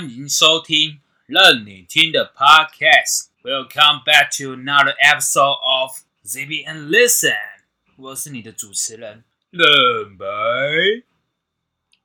[0.00, 3.26] 欢迎收听任你听的 Podcast。
[3.42, 7.36] Welcome back to another episode of ZB and Listen。
[7.96, 10.24] 我是你的主持人任白。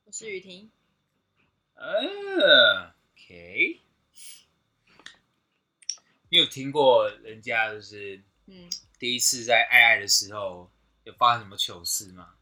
[0.03, 0.70] 我是雨婷，
[1.75, 3.79] 呃，OK。
[6.27, 10.70] 你有听过人家就是嗯，第一次在爱爱的时候
[11.05, 12.34] 有发生什么糗事吗？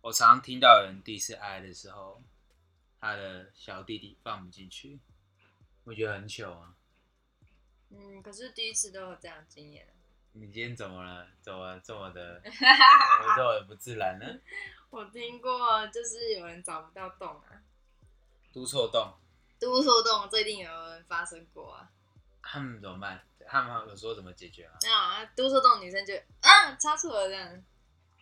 [0.00, 2.20] 我常常听到有人第一次爱爱的时候，
[3.00, 5.00] 他的小弟弟放不进去，
[5.84, 6.74] 我觉得很糗啊。
[7.88, 9.88] 嗯，可是第一次都有这样的经验。
[10.32, 11.26] 你今天怎么了？
[11.40, 14.26] 怎么这么的， 怎么这么的不自然呢？
[14.90, 17.62] 我听过，就是有人找不到洞啊，
[18.52, 19.12] 督错洞，
[19.58, 21.90] 嘟错洞，这一定有人发生过啊。
[22.42, 23.24] 他们怎么办？
[23.46, 24.74] 他们有说怎么解决吗？
[24.82, 27.64] 没有啊，嘟错洞女生就啊插错了这样，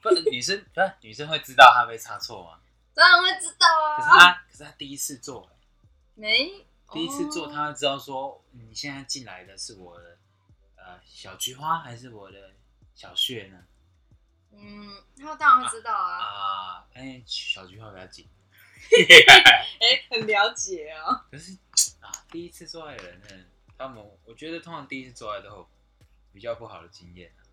[0.01, 2.61] 不，女生不是女生会知道她被插错吗？
[2.99, 4.33] 当然会知道啊可是他。
[4.51, 5.51] 可是他第一次做、欸
[6.15, 10.19] 没，第一次做，他会知道说你现在进来的是我的
[10.77, 12.51] 呃小菊花还是我的
[12.97, 13.65] 小穴呢？
[14.51, 16.19] 嗯，他当然会知道啊。
[16.19, 18.27] 啊，哎、小菊花比较紧。
[19.81, 21.25] 哎、很了解哦。
[21.31, 21.57] 可是
[22.01, 23.45] 啊，第一次做爱的人呢，
[23.77, 25.69] 他们我觉得通常第一次做爱都有
[26.33, 27.47] 比较不好的经验啊。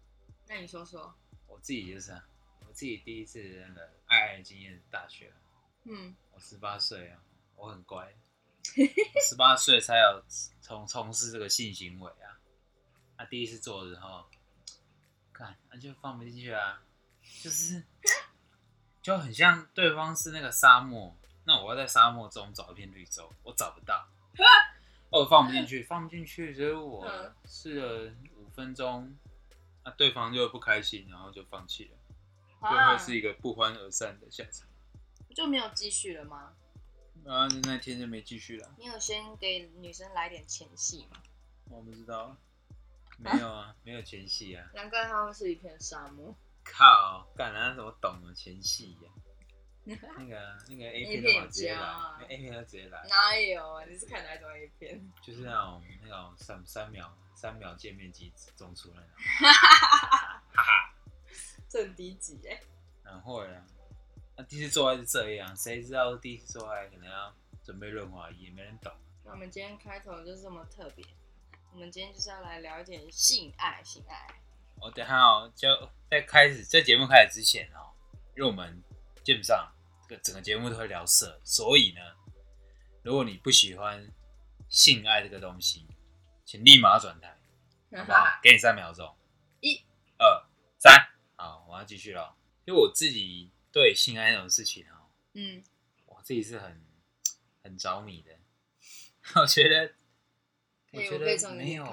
[0.47, 1.13] 那你说说，
[1.45, 2.34] 我自己就是啊，我
[2.75, 5.31] 自己第一次那个爱爱的经验大学，
[5.85, 7.23] 嗯，我十八岁啊，
[7.55, 8.13] 我很乖，
[9.25, 10.21] 十八岁才有
[10.59, 12.35] 从从事这个性行为啊。
[13.17, 14.25] 那、第一次做的时候，
[15.31, 16.83] 看那、就放不进去啊，
[17.41, 17.81] 就是
[19.01, 24.05] 就很像对方是那个沙漠，那我要在沙漠中找一片绿洲，我找不到，
[25.11, 27.33] 哦，我放不进去，放不进去，所以我嗯。
[27.45, 29.15] 试了五分钟，
[29.85, 31.97] 那、对方就不开心，然后就放弃了，
[32.61, 34.67] 就啊会是一个不欢而散的下场。
[35.35, 36.53] 就没有继续了吗？
[37.23, 38.73] 然后那天就没继续了。
[38.77, 41.21] 你有先给女生来点前戏吗？
[41.69, 42.37] 我不知道，
[43.17, 44.69] 没有啊，没有前戏啊。
[44.73, 46.33] 难怪他会是一片沙漠。
[46.63, 49.09] 靠，干啊，怎么懂了前戏呀、
[50.17, 53.83] 那个那个 A 片直接来，A 片都直接来，哪有啊？
[53.85, 55.11] 你是看哪一种 A 片？
[55.21, 59.09] 就是那种那种三三秒三秒界面机中出那种。
[60.53, 60.61] 这
[61.77, 62.59] 很低级哎、
[63.03, 63.65] 然后呀，
[64.37, 68.91] 那第一次做爱是这样，谁知道第一次做爱可能要准备润滑液，没人懂。
[69.23, 71.05] 那我们今天开头就是这么特别，
[71.73, 74.27] 我们今天就是要来聊一点性爱，性爱。
[74.81, 75.67] 我等一下哦，就
[76.09, 77.93] 在开始在节目开始之前哦，
[78.35, 78.83] 因为我们
[79.23, 79.71] 基本上
[80.07, 82.01] 这个整个节目都会聊色，所以呢，
[83.03, 84.05] 如果你不喜欢
[84.69, 85.87] 性爱这个东西，
[86.45, 87.35] 请立马转台，
[87.97, 88.25] 好不好？
[88.43, 89.15] 给你三秒钟，
[89.61, 89.81] 一、
[90.17, 90.45] 二、
[90.77, 91.14] 三，好，
[91.75, 92.35] 我要继续了。
[92.65, 95.63] 因为我自己对性爱那种事情哦，嗯，
[96.05, 96.81] 我自己是很
[97.61, 98.31] 很着迷的。
[99.35, 99.93] 我觉得，
[100.91, 101.85] 我，觉得没有。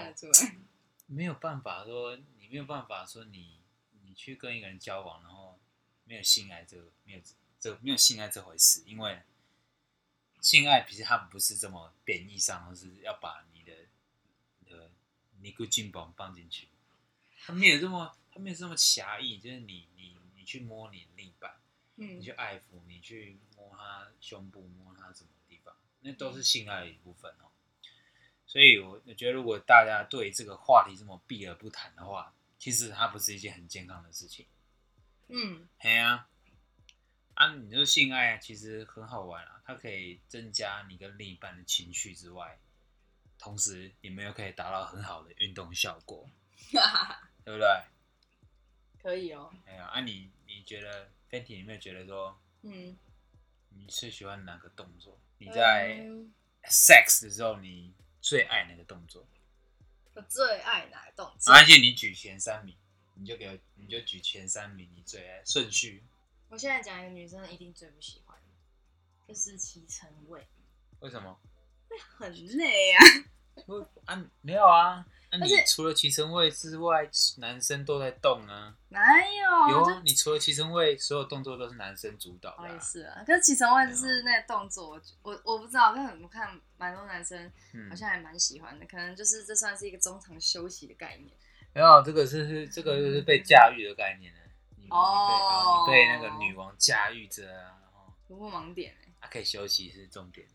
[1.06, 3.60] 没有办法说，你没有办法说你
[4.02, 5.60] 你去跟一个人交往，然后
[6.04, 7.20] 没有性爱这个没有
[7.60, 9.20] 这没有性爱这回事，因为
[10.40, 13.74] 性爱其实它不是这么贬义上，而是要把你的
[14.60, 14.90] 你的
[15.40, 16.68] 尼古金棒放进去，
[17.40, 21.54] 它没有这么它没有这么狭义，就是你你你去摸你另一半，
[21.96, 27.50] 嗯你去爱抚，你去摸他胸部，摸他什么地方，那都是性爱的一部分哦。
[28.46, 34.46] 所以我我觉得，如果大家对这个话题这么避而不谈的话，其实它不是一件很健康的事情。
[35.28, 36.28] 嗯，嘿啊，
[37.34, 42.58] 啊，你说性爱其实很好玩啊，它可以增加你跟另一半的情绪之外，
[43.38, 46.28] 同时你们又可以达到很好的运动效果，
[47.44, 47.68] 对不对？
[49.02, 49.52] 可以哦。
[49.66, 52.96] 哎呀，啊你你觉得 Fenty 有没有觉得说嗯，
[53.70, 55.18] 你最喜欢哪个动作？
[55.38, 56.32] 你在嗯
[56.64, 59.26] sex 的时候，你最爱哪个动作？
[60.14, 61.52] 我最爱哪个动没作？
[61.52, 62.76] 关系，你举前三名，
[63.14, 66.04] 你就给我，你就举前三名，你最爱顺序。
[66.48, 70.46] 我现在讲一个女生一定最不喜欢的，就是骑乘位，
[71.00, 71.40] 为什么？
[71.88, 73.00] 会很累啊。
[73.66, 75.04] 不啊，没有啊。
[75.34, 77.08] 那、你除了骑乘位之外，
[77.38, 78.74] 男生都在动啊。
[78.90, 79.70] 哪有？
[79.70, 82.78] 有啊，你除了骑乘位，所有动作都是男生主导的、哦，也啊。
[82.78, 91.30] 是啊，可是骑乘位就是那个动作，我我我不知道，但我看蛮多男生嗯好，像还蛮喜欢的，可能就是这算是一个中场休息的概念。
[91.72, 94.40] 没有，这个是是这个就是被驾驭的概念呢。
[94.76, 97.80] 你你被哦啊，你被那个女王驾驭着啊，
[98.28, 100.52] 突破盲点哎、啊，可以休息是重点，可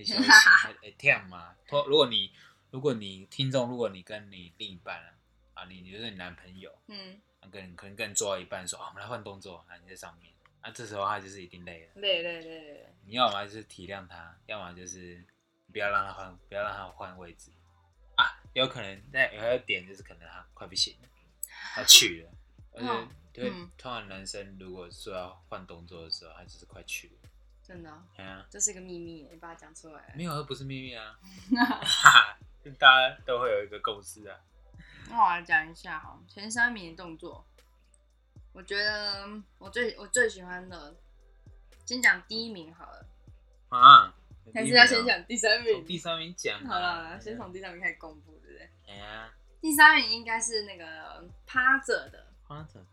[0.00, 1.54] 以休息，哎哎，这样嘛。
[1.66, 2.32] 托如果你
[2.70, 5.12] 如果你听众，如果你跟你另一半啊，
[5.54, 11.92] 啊，你你就是你男朋友，嗯，啊，跟你可能跟你做到一半说啊，我们来换动作，啊，你在上面，啊，这时候他就是一定累了。
[11.96, 15.22] 累累累累，你要么就是体谅他，要么就是
[15.70, 17.50] 不要让他换，不要让他换位置
[18.16, 18.40] 啊。
[18.54, 21.08] 有可能，那有一个点就是可能他快不行了，
[21.74, 22.30] 他去了，
[22.74, 27.21] 而且嗯对，嗯通常男生如果说要换动作的时候，他就是快去了。
[27.72, 30.12] 真的哦，哎呀，这是一个秘密，你把它讲出来。
[30.14, 31.18] 没有，这不是秘密啊，
[32.78, 34.38] 大家都会有一个共识啊。
[35.08, 37.46] 那我来讲一下哈，前三名的动作，
[38.52, 39.26] 我觉得
[39.56, 40.94] 我最我最喜欢的，
[41.86, 43.06] 先讲第一名好了，
[43.70, 44.14] 啊，
[44.52, 45.82] 还是要先讲第三名？
[45.86, 46.68] 第三名讲啊。
[46.68, 48.70] 好了，好了先从第三名开始公布，对不对？
[48.86, 49.32] 哎呀，
[49.62, 52.84] 第三名应该是那个趴着的，趴着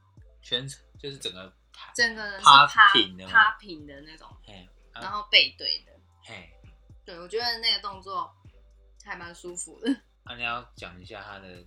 [0.42, 4.28] 全程就是整个台，整个人是趴趴平的吗趴平的那种，
[4.94, 5.92] 然后背对的。
[6.24, 6.50] 嘿，
[7.06, 8.32] 对，我觉得那个动作
[9.04, 9.90] 还蛮舒服的。
[10.26, 11.66] 啊，你要讲一下它的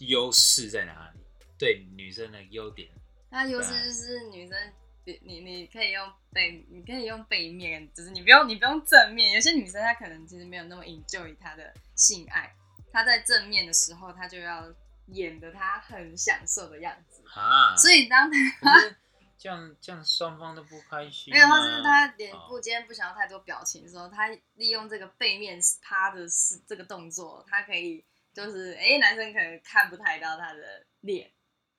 [0.00, 1.20] 优势在哪里？
[1.58, 2.88] 对女生的优点，
[3.30, 4.72] 它优势就是女生，
[5.04, 9.32] 你你你可以用背，你可以用背面，就是你不用你不用正面。
[9.32, 12.54] 有些女生她可能其实没有那么 enjoy 她的性爱，
[12.92, 14.72] 她在正面的时候，她就要
[15.08, 17.24] 演的她很享受的样子。
[17.34, 18.96] 啊，所以当她
[19.38, 21.34] 这样这样双方都不开心、啊。
[21.34, 28.04] 没有，或是他脸部哦今天不想要太多表情的时候，他利用这个背面趴的是这个动作，他可以
[28.34, 31.30] 就是哎、男生可能看不太到他的脸。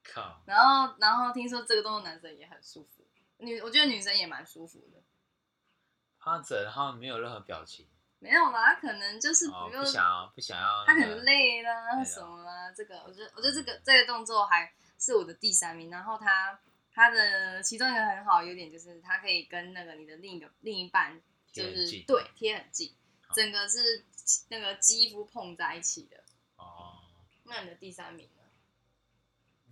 [0.01, 3.05] 靠，然后，然后听说这个动作男生也很舒服，
[3.37, 5.03] 女我觉得女生也蛮舒服的。
[6.17, 7.85] 趴着，然后没有任何表情，
[8.17, 12.71] 没有啦，他可能就是哦，不用，不想要不想要、他可那个能累啦什么啦。
[12.71, 15.91] 这个我觉得，我觉得这个这个动作还是我的第三名。
[15.91, 16.59] 然后他
[16.99, 22.93] 他的其中一个很好的优点就是，它可以跟那个你的另一个另一半就是对贴很近，
[23.33, 24.03] 整个是
[24.49, 26.21] 那个肌肤碰在一起的。
[26.57, 26.99] 哦。
[27.45, 28.43] 那你的第三名呢？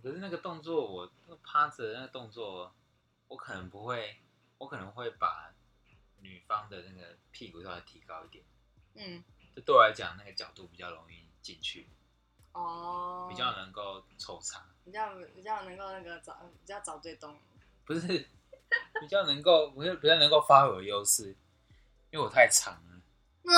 [0.02, 2.74] 可是那个动作，我那个趴着那个动作，
[3.26, 4.22] 我可能不会，
[4.56, 5.52] 我可能会把
[6.22, 8.42] 女方的那个屁股稍微提高一点，
[8.94, 9.22] 嗯，
[9.54, 11.86] 这对我来讲那个角度比较容易进去，
[12.52, 17.38] 哦，比较能够抽查，比较比较能够那个找比较找对东。
[17.84, 21.36] 不是比较能够，不是比较能够发挥我的优势，
[22.10, 23.00] 因为我太长了。
[23.44, 23.52] 嗯，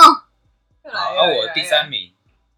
[0.82, 2.12] 越好，来越而我第三名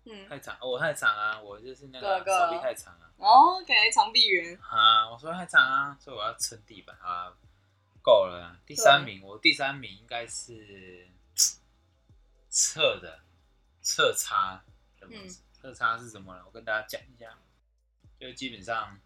[0.05, 3.11] 嗯太长，哦我太长啊，我就是那个手臂太长啊。
[3.19, 4.59] ，OK，长臂猿。
[4.63, 7.31] 啊，我说太长啊，所以我要撑地板啊，
[8.03, 8.57] 够了啊。
[8.65, 11.07] 第三名，我第三名应该是
[12.49, 13.21] 侧的
[13.83, 14.65] 侧插
[14.99, 15.41] 的模式。
[15.61, 16.43] 侧插是什么呢？
[16.47, 17.39] 我跟大家讲一下，
[18.23, 19.01] 就基本上，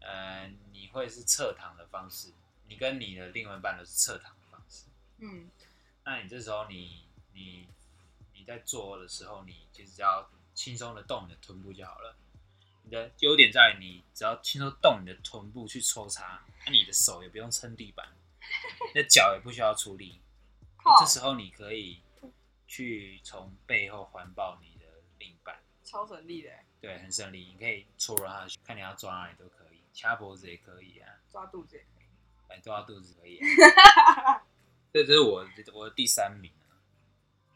[0.00, 2.32] 呃，你会是侧躺的方式，
[2.68, 4.84] 你跟你的另外一半都是侧躺的方式。
[5.18, 5.50] 嗯
[6.04, 7.66] 那你这时候你你
[8.32, 12.16] 你在做的时候，你就只要轻松的动你的臀部就好了。
[12.84, 18.08] 你的优点在于你只要轻松动你的臀部去抽插，那、你的手也不用撑地板，
[18.94, 20.20] 你的脚也不需要出力。
[21.00, 22.00] 这时候你可以
[22.68, 24.86] 去从背后环抱你的
[25.18, 26.50] 另一半，超省力的，
[26.80, 27.46] 对，很顺利。
[27.52, 32.06] 你可以戳了他看你要抓哪里都可以，掐脖子也可以啊，抓肚子也可以。
[32.48, 34.42] 哎，抓肚子可以、啊。
[34.92, 36.74] 这这是我我的第三名啊，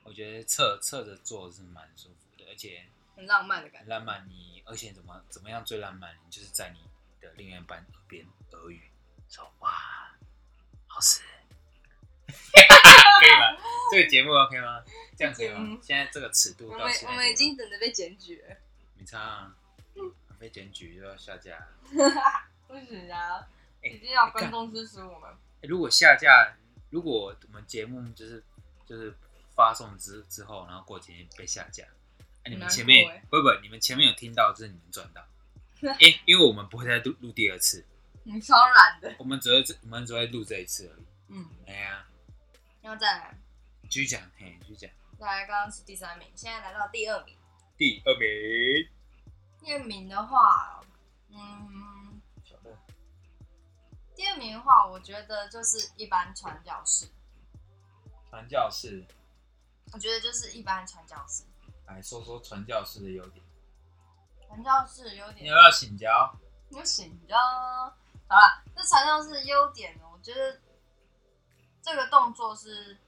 [0.05, 2.85] 我觉得侧侧着做是蛮舒服的，而且
[3.16, 3.88] 很浪漫的感觉。
[3.88, 4.28] 浪漫。
[4.28, 6.14] 你而且怎么怎么样最浪漫？
[6.25, 6.81] 你就是在你
[7.21, 8.90] 的另一半耳边耳语，
[9.28, 10.16] 说哇，
[10.87, 11.23] 好吃，
[12.28, 13.62] 可以吗？
[13.90, 14.85] 这个节目 OK 吗？
[15.16, 15.78] 这样可以吗嗯？
[15.83, 18.57] 现在这个尺度我们到现在我们已经等着被检举了，
[19.04, 19.54] 没差啊，
[20.38, 21.68] 被检举就要下架。
[22.66, 23.46] 不行啊，
[23.82, 25.30] 哎一定要观众支持我们。
[25.61, 26.56] 欸如果下架，
[26.88, 28.42] 如果我们节目就是
[28.87, 29.14] 就是
[29.54, 35.23] 发送之之后，然后过几天被下架，啊、你们前面、不不，你们前面有听到，这是你们赚到。
[35.87, 37.84] 哎、因为我们不会再录录第二次，
[38.23, 39.14] 你超懒的。
[39.18, 41.04] 我们只会这我们只会录这一次而已。
[41.28, 42.06] 嗯，哎呀，
[42.80, 43.38] 然后再来，
[43.90, 44.90] 继续讲，嘿，继续讲。
[45.18, 47.37] 再来，刚刚是第三名，现在来到第二名。
[47.76, 48.88] 第二名，
[49.64, 50.83] 第二名的话，
[51.30, 52.76] 嗯，小的
[54.14, 57.09] 第二名的话，我觉得就是一般传教士，
[58.28, 59.02] 传教士，
[59.94, 61.44] 我觉得就是一般传教士。
[61.87, 63.42] 来说说传教士的优点。
[64.47, 66.38] 传教士优点你要不要请教？
[66.68, 67.38] 有请教。
[67.38, 70.61] 好了，这传教士的优点呢，我觉得
[71.80, 72.99] 这个动作是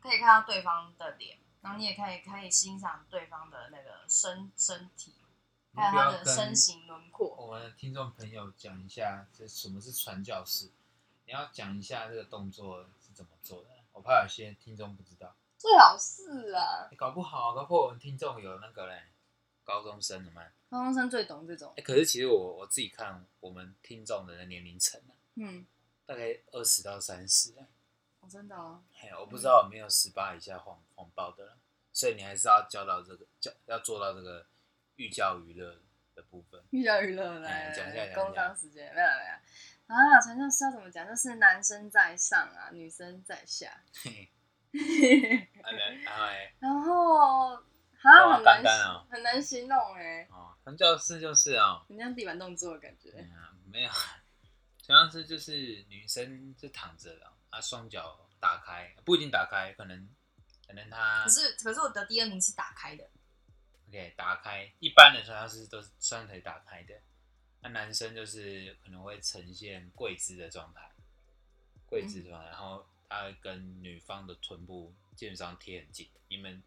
[0.00, 5.29] 可以看到对方的脸，然后你也可以可以欣赏对方的那个身身体，你
[5.74, 7.34] 还有他的身形轮廓。
[7.36, 10.70] 我们的听众朋友讲一下，这什么是传教士？
[11.26, 15.34] 你要讲一下这个动作是怎么做的，我怕有些听众不知道。
[15.56, 19.02] 最好是啊，欸搞不好，搞不好我们听众有那个嘞，
[19.62, 20.42] 高中生的嘛。
[20.70, 21.82] 高中生最懂这种哎、。
[21.82, 25.66] 可是其实我我自己看我们听众的年龄层啊，嗯，
[26.06, 27.52] 大概二十到三十，
[28.20, 31.56] 哦真的哦，嘿，我不知道有没有十八以下谎谎报的了，
[31.92, 34.46] 所以你还是要教到这个教要做到这个
[35.00, 35.80] 寓教于乐
[36.14, 36.62] 的部分。
[36.70, 39.96] 寓教于乐来哎讲一下工商时间没有没有。
[39.96, 41.08] 啊，传教士要怎么讲？
[41.08, 43.82] 就是男生在上啊，女生在下，
[44.70, 47.62] 然然后哎，然后好
[48.04, 49.06] 像很难哇干干哦。
[49.10, 53.10] 很难形容哎，哦，传教士就是哦，很像地板动作的感觉。
[53.16, 53.90] 嗯啊，没有，
[54.84, 60.08] 传教士就是女生就躺着了，啊，双脚打开，不一定打开，可能
[60.68, 63.10] 可能她可是可是我的第二名是打开的，
[63.90, 66.94] OK 打开，一般的传教士都是双腿打开的，
[67.60, 70.88] 那男生就是可能会呈现跪姿的状态，
[71.86, 76.62] 跪姿状态，然后他会跟女方的臀部基本上贴很近，你们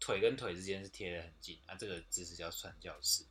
[0.00, 3.22] 腿跟腿之间是贴的很近，啊，这个姿势叫传教士。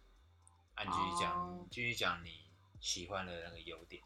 [0.76, 2.46] 按，你继续讲，继续讲你
[2.80, 4.04] 喜欢的那个优点。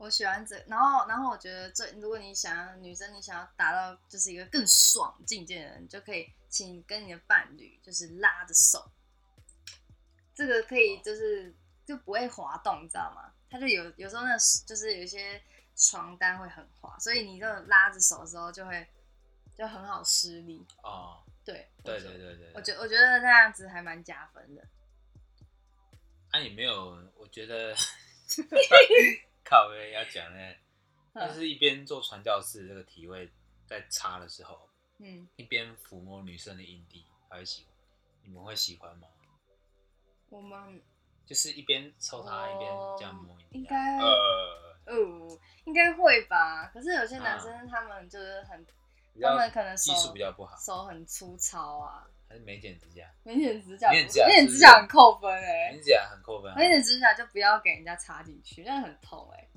[0.00, 8.90] 我喜欢这，然后然后我觉得最，如果你想要女生，你想要达到就是一个更爽境界的人，你就可以请跟你的伴侣就是拉着手，
[10.34, 11.54] 这个可以就是
[11.84, 13.30] 就不会滑动，你知道吗？
[13.50, 15.38] 它就有有时候那就是有一些
[15.76, 18.88] 床单会很滑，所以你这种拉着手的时候就会
[19.58, 20.66] 就很好施力。
[20.82, 24.62] 哦，对，对对对对，我觉我觉得那样子还蛮加分的。
[26.30, 27.76] 啊，你没有，我觉得
[29.50, 30.54] 靠背要讲呢，
[31.26, 33.28] 就是一边做传教士这个体位
[33.66, 37.74] 在插的时候，嗯，一边抚摸女生的阴蒂，她会喜欢，
[38.22, 39.08] 你们会喜欢吗？
[40.28, 40.80] 我们
[41.26, 46.68] 就是一边抽她，一边这样摸应该呃，哦，应该会吧。
[46.68, 47.38] 可是有些男啊。
[47.40, 48.64] 生他们就是很，
[49.20, 56.56] 他们可能手技术比较不好，手很粗糙啊，还是没剪指甲，没剪指甲不，没剪指甲没剪是不是指甲很扣分哎、没剪指甲很扣分啊。
[56.56, 59.48] 没剪指甲就不要给人家插进去，那很痛哎、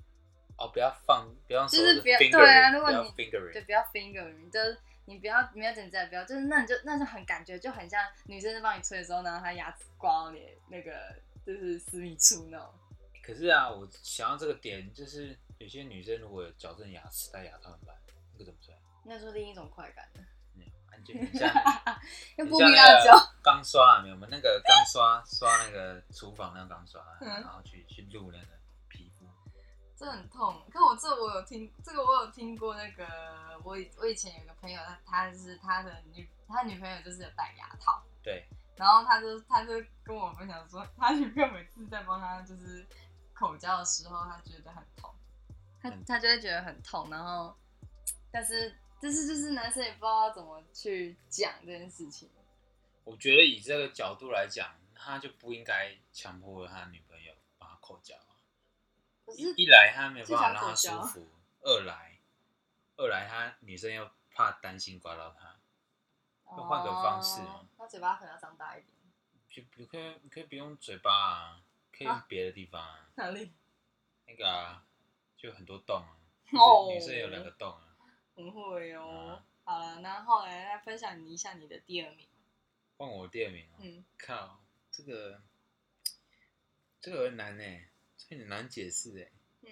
[0.57, 3.11] 哦，不要放，不要就是指不要对啊如果你
[3.53, 4.75] 对，不要 finger，就是
[5.05, 11.15] 你不要没有剪指甲，不要，就是那你就那就很感觉就很像女生在帮你吹的时候，然后她牙齿刮到你那个
[11.45, 12.67] 就是私密处那种。
[13.23, 17.95] 可是啊，我想到这个点，就是有些女生如果有矫正牙齿戴牙套怎么办？
[18.33, 18.75] 那个怎么算？
[19.05, 20.05] 那是另一种快感，
[21.09, 21.53] 嗯， 安全，你像
[22.37, 23.33] 用你不必辣像那个椒。
[23.41, 24.27] 钢刷啊，没有吗？
[24.31, 28.47] 那个刚刷 刷那个厨房那个钢刷，然后去去录那个
[28.87, 29.25] 皮肤。
[29.95, 30.61] 这很痛。
[30.71, 32.75] 可我这我有听，这个我有听过。
[32.75, 33.05] 那个
[33.63, 38.45] 我以我以前有个朋友，他他是他的女他女朋友就是有戴牙套，对，
[38.75, 42.85] 然后他就他就跟我分享说，他女朋友每次在帮他就是
[43.33, 45.13] 口交的时候，他觉得很痛，
[45.81, 47.55] 他嗯他就会觉得很痛，然后
[48.31, 52.29] 但是但是就是男生也不知道怎么去讲这件事情。
[53.03, 58.39] 我觉得以这个角度来讲，他就不应该强迫他女朋友帮他口交啊。
[59.25, 61.27] 可是一一来他没有办法让他舒服，
[61.63, 62.17] 二来
[62.95, 65.59] 二来他女生又怕担心刮到他，
[66.55, 67.41] 就换个方式
[67.77, 68.93] 他嘴巴可能要张大一点。
[69.49, 69.97] 就不可
[70.31, 73.51] 可以不用嘴巴啊，可以用啊别的地方啊，哪里？
[74.25, 74.85] 那个啊，
[75.35, 76.15] 就很多洞啊，
[76.57, 77.82] 哦女生有两个洞啊。
[78.35, 79.43] 很会哦嗯。
[79.65, 82.27] 好了，那后来来分享一下你的第二名。
[82.97, 85.41] 换我第二名哦，嗯，靠，这个
[87.01, 87.63] 这个很难呢，
[88.17, 89.31] 这很难解释哎。
[89.61, 89.71] 嗯。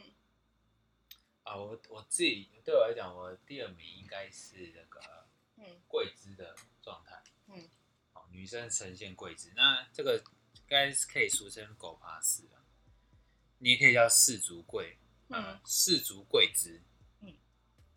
[1.43, 5.27] 啊，我我自己对我来讲，我第二名应该是那个
[5.57, 7.21] 嗯跪姿的状态。
[7.47, 7.69] 嗯。
[8.13, 10.23] 好，女生呈现跪姿，那这个
[10.55, 12.63] 应该是可以俗称狗爬式啊，
[13.57, 14.97] 你也可以叫四足跪。
[15.27, 16.81] 嗯，四足跪姿。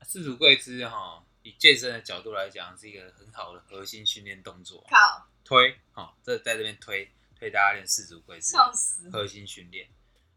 [0.05, 0.07] 嗯。
[0.07, 4.85] 四足跪姿哈，以健身的角度来讲，是一个很好的核心训练动作。
[4.89, 9.11] 靠，推，哈、这在这边推推大家练四足跪姿，笑死。
[9.11, 9.89] 核心训练。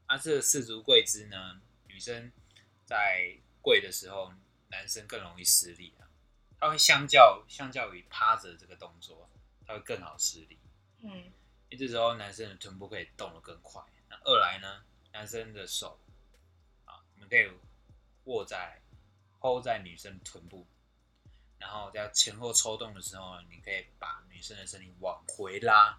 [0.05, 2.31] 啊，这个四足跪姿呢，女生
[2.85, 4.33] 在跪的时候，
[4.69, 6.07] 男生更容易失力啊。
[6.59, 9.29] 他会相较相较于趴着这个动作，
[9.65, 10.57] 他会更好施力，
[11.03, 11.31] 嗯
[11.69, 13.83] 因为这时候男生的臀部可以动得更快。
[14.09, 15.99] 那二来呢，男生的手
[16.85, 17.47] 啊，你们可以
[18.23, 18.81] 握在
[19.39, 20.65] hold 在女生臀部，
[21.57, 25.97] 然后在前后抽动的时候呢，你可以把女生的身体往回拉。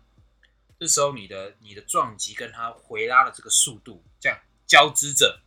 [0.78, 5.40] 这时候你的你的撞击跟她回拉的这个速度这样交织着，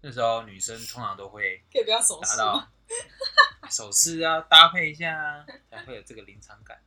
[0.00, 2.36] 那时候女生通常都会可以不要手势？
[3.70, 6.82] 手势啊，搭配一下啊，才会有这个临场感。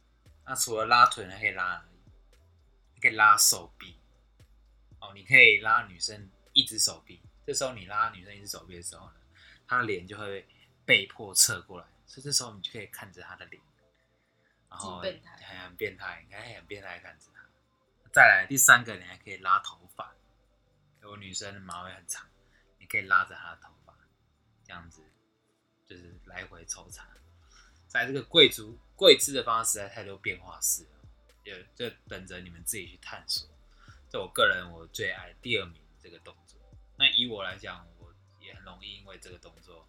[0.46, 1.86] 那除了拉腿，还可以拉？
[2.96, 3.98] 你可以拉手臂。
[5.00, 7.22] 哦，你可以拉女生一只手臂。
[7.46, 9.14] 这时候你拉女生一只手臂的时候呢，
[9.74, 10.48] 她的脸就会
[10.86, 13.62] 被迫侧过来，所以这时候你就可以看着他的脸，
[14.70, 17.42] 然后变态很很变态，你看很变态看着他。
[18.12, 20.14] 再来第三个，你还可以拉头发。
[21.00, 22.30] 如果女生的马尾很长，
[22.78, 23.94] 你可以拉着她的头发，
[24.64, 25.02] 这样子
[25.86, 27.08] 就是来回抽查。
[27.88, 30.90] 在这个贵族贵姿的方式实在太多变化式了，
[31.44, 33.50] 就就等着你们自己去探索。
[34.10, 36.60] 这我个人我最爱第二名这个动作。
[36.96, 37.93] 那以我来讲，我
[38.44, 39.88] 也很容易因为这个动作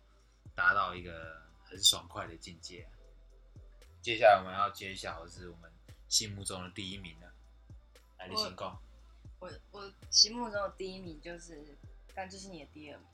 [0.55, 2.89] 达到一个很爽快的境界。
[4.01, 5.71] 接下来我们要揭晓的是我们
[6.09, 7.33] 心目中的第一名了，
[8.19, 8.81] 来，你先讲。
[9.41, 11.77] 我我心目中的第一名就是，
[12.15, 13.07] 但就是你的第二名，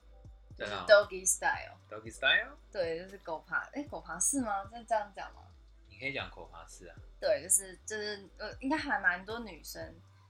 [0.56, 1.76] 就是 Doggy Style。
[1.88, 4.64] Doggy style，对，就是狗爬，哎、狗爬式吗？
[4.64, 5.42] 是这样讲吗？
[5.88, 6.96] 你可以讲狗爬式啊。
[7.18, 9.82] 对，就是就是呃，应该还蛮多女生，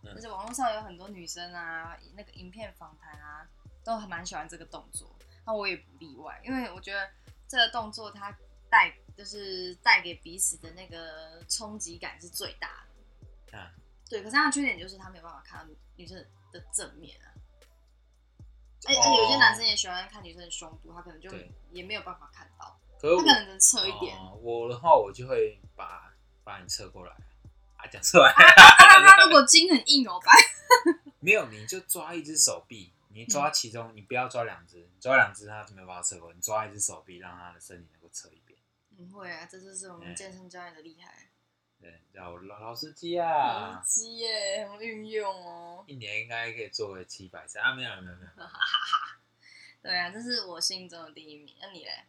[0.04, 3.46] 嗯就是网络上有很多女生啊，那个影片访谈啊，
[3.90, 5.14] 都还蛮喜欢这个动作。
[5.46, 7.08] 那我也不例外，因为我觉得
[7.48, 8.36] 这个动作它
[8.68, 12.84] 带就是带给彼此的那个冲击感是最大
[13.50, 13.58] 的。
[13.58, 13.72] 啊，
[14.08, 16.16] 对，可是它的缺点就是他没有办法看到女生
[16.52, 17.26] 的正面啊。
[18.86, 21.28] 而且哦而且有些男生也喜欢看女生的胸部，他可能就
[21.70, 24.16] 也没有办法看到，可他可能只能侧一点。
[24.16, 27.12] 哦我的话，我就会把把你侧过来
[27.76, 28.32] 啊，讲出来。
[28.32, 28.46] 他
[28.86, 30.32] 他如果筋很硬哦，白
[31.20, 38.58] 没有，你就抓一只手臂，你抓其中，你不要抓两只，你抓两只它就没有办法侧过，你抓一只手臂，让它的身体能够侧一边。
[38.96, 41.28] 不会啊，这就是我们嗯健身教练的厉害。
[41.80, 45.82] 对，叫老老司机啊，机耶，很会运用哦。
[45.86, 48.30] 一年应该可以做个七百次啊，没有没有没有，
[49.82, 51.56] 对啊，这是我心中的第一名。
[51.60, 52.04] 那你嘞？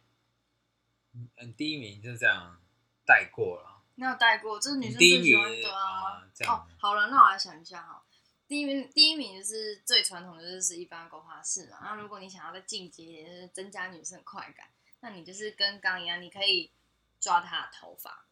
[1.14, 2.60] 嗯，第一名就这样
[3.06, 3.82] 带过了。
[3.94, 4.60] 没有带过？
[4.60, 8.04] 这是女生第一最喜欢名的啊哦，好了，那我来想一下哈。
[8.52, 11.78] 第一名，第一名就是最传统的，就是一般勾花式嘛。
[11.80, 14.68] 那如果你想要再进阶一点，就是增加女生的快感，
[15.00, 16.70] 那你就是跟刚一样，你可以
[17.18, 18.26] 抓她的头发。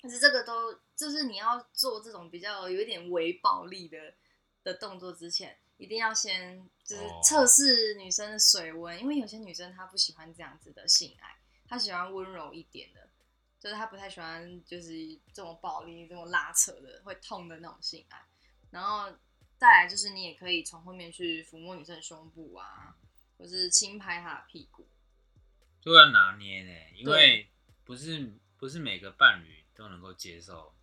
[0.00, 4.14] 但是这个都就是你要做这种比较有一点微暴力的
[4.62, 13.00] 的动作之前，一定要先就是哦测试女生的水温，因为有些女生她不喜欢这样子的性爱，她喜欢温柔一点的。
[13.58, 14.92] 就是她不太喜欢就是
[15.34, 18.24] 这种暴力、这种拉扯的会痛的那种性爱。
[18.70, 19.12] 然后
[19.60, 22.96] 再来就是你也可以从后面去抚摸女生的胸部啊，
[23.36, 24.88] 或是轻拍她的屁股。
[25.82, 27.50] 就要拿捏呢，因对为
[27.84, 30.74] 不是不是每个伴侣都能够接受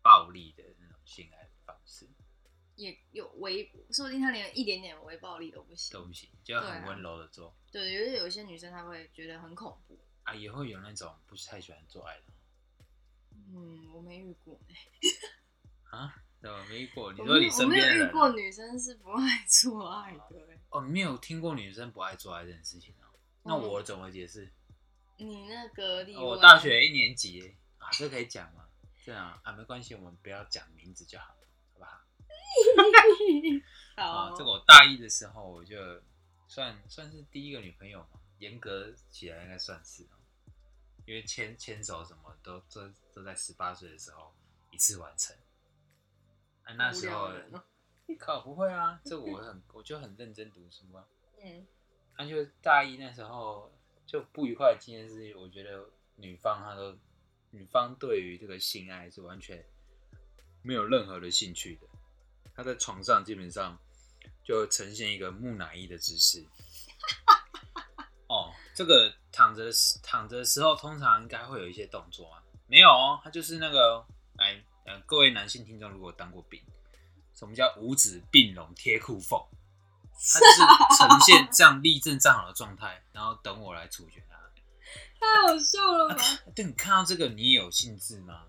[0.00, 2.08] 暴力的那种性爱方式，
[2.76, 5.92] 也有微，说不定他连一点点微暴力都不行。
[5.92, 10.00] 都不行，就要很温柔的做对，因为有一些女生她会觉得很恐怖。
[10.22, 12.22] 啊，也会有那种不是太喜欢做爱的
[13.34, 14.74] 嗯，我没遇过呢。
[15.92, 16.68] 啊，对？
[16.68, 20.60] 没遇过，你说你身边我没有遇过女生是不爱做爱的欸。
[20.70, 23.06] 哦，你没有听过女生不爱做爱这件事情哦？
[23.42, 24.52] 那嗯我怎么解释？
[25.16, 28.66] 你那个例我大学一年级啊，这可以讲吗？
[29.04, 31.26] 这样啊，没关系，我们不要讲名字就好，
[31.72, 32.00] 好不好？
[33.96, 35.76] 好啊，这个我大一的时候我就
[36.48, 40.18] 算算是第一个女朋友嘛，严格起来应该算是哦，
[41.06, 44.34] 因为牵牵手什么都都都在十八岁的时候
[44.70, 45.34] 一次完成。
[46.66, 47.30] 啊，那时候
[48.18, 51.06] 靠不会啊，这我很我就很认真读书啊。
[51.42, 51.66] 嗯，
[52.18, 53.72] 那就大一那时候
[54.04, 56.98] 就不愉快的经验是，我觉得女方她都
[57.50, 59.64] 女方对于这个性爱是完全
[60.62, 61.86] 没有任何的兴趣的，
[62.54, 63.78] 她在床上基本上
[64.44, 66.44] 就呈现一个木乃伊的姿势。
[68.28, 69.70] 哦，这个躺着
[70.02, 74.04] 躺着的时候，通常应该会有一些动作啊，没有哦，他就是那个
[75.06, 76.60] 各位男性听众如果当过兵，
[77.34, 79.40] 什么叫五指并拢贴裤缝？
[80.32, 80.60] 他就是
[80.98, 84.36] 呈现 这样立正站好的状态，然后等我来处决他。
[85.18, 86.22] 太好笑了吧？
[86.54, 88.44] 对你看到这个，你有兴致吗？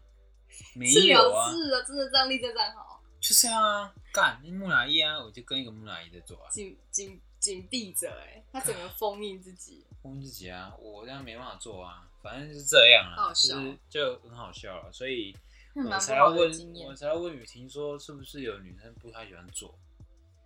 [0.76, 9.86] 没有啊，是啊，真的这样立正站好，就是啊，干那木乃伊啊，我就跟一个木乃伊在做啊，紧紧紧闭着哎，他整个 封印自己。
[10.02, 15.47] 封印自己啊，我这样没办法做啊，反正就是这样啊，是就很好笑了，所以那
[15.86, 16.52] 我才要问
[16.88, 19.78] 我才要问雨婷说，是不是有女生不太喜欢做？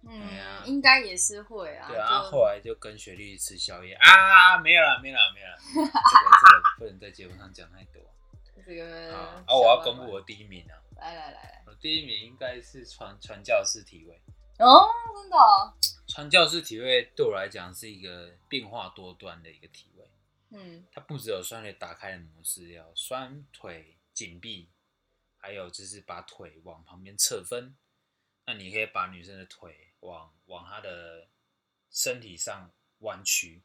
[0.04, 0.20] 嗯，
[0.66, 1.88] 应该也是会啊。
[1.88, 8.02] 对啊，就后来就跟雪莉吃宵夜啊，没有了，没有了，没有了， 这个这个不能在节目上讲太多。
[8.66, 10.74] 这个啊，啊，我要公布我第一名啊！
[10.98, 14.22] 来来来来，我第一名应该是传传教士体位。
[14.60, 15.74] 哦，真的哦，
[16.08, 20.08] 传教士体位对我来讲是一个变化多端的一个体位，
[20.52, 24.70] 嗯它不只有双腿打开的模式，要双腿紧闭，
[25.42, 27.76] 还有就是把腿往旁边侧分。
[28.46, 31.28] 那你可以把女生的腿往往她的
[31.90, 33.64] 身体上弯曲，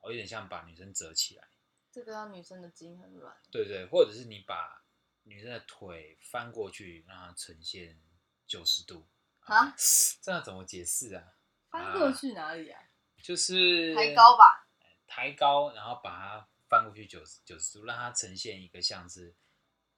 [0.00, 1.48] 哦，有点像把女生折起来。
[1.92, 4.84] 这个让女生的筋很软，对对，或者是你把
[5.24, 8.00] 女生的腿翻过去，让它呈现
[8.46, 9.08] 九十度
[9.40, 9.74] 啊，
[10.22, 11.34] 这样怎么解释啊？
[11.68, 12.80] 翻过去哪里啊？
[13.22, 14.68] 就是抬高吧。
[15.06, 19.34] 抬高，然后把它翻过去九十九十度，让它呈现一个像是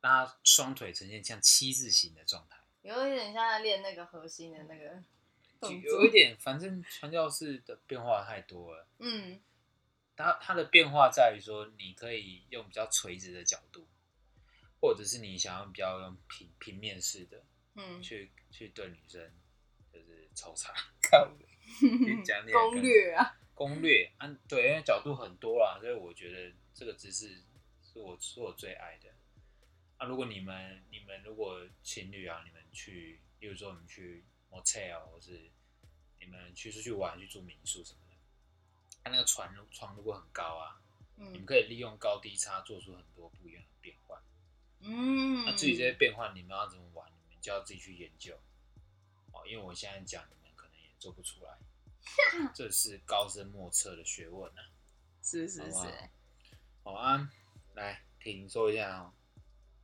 [0.03, 2.59] 让它双腿呈现像七字形的状态。
[2.83, 5.03] 有一点像在练那个核心的那个
[5.59, 5.91] 动作。
[5.93, 8.87] 有一点，反正传教士的变化太多了。
[8.99, 9.41] 嗯
[10.15, 13.89] 它它的变化在于说，你可以用比较垂直的角度，
[14.79, 17.43] 或者是你想要比较用平平面式的
[17.75, 19.33] 嗯，去去对女生
[19.91, 21.47] 就是抽查，靠北
[21.81, 27.43] 你讲点 攻略啊，攻略，啊，对，因为角度很多啦，所以我觉得这个姿势
[27.83, 29.09] 是我是我最爱的。
[30.03, 35.49] 啊，如果你们你们如果情侣啊，你们去，例如说你们去 motel 或是
[36.19, 38.17] 你们去出去玩，去住民宿什么的，
[39.05, 40.83] 它、那个床床如果很高啊，
[41.15, 44.21] 你们嗯可以利用高低差做出很多不一样的变换。
[44.81, 48.37] 嗯，那至于这些变换你们要怎么玩，你们就要自己去研究。
[49.31, 51.57] 哦，因为我现在讲，你们可能也做不出来，
[52.53, 54.63] 这是高深莫测的学问啊。
[55.23, 56.11] 是是是。
[56.83, 57.31] 好啊，
[57.75, 59.15] 来听说一下哦。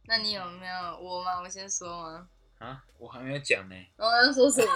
[0.08, 1.38] 那你有没有我吗？
[1.38, 2.28] 我先说吗？
[2.58, 3.76] 啊，我还没有讲呢。
[3.98, 4.72] 我要说什么？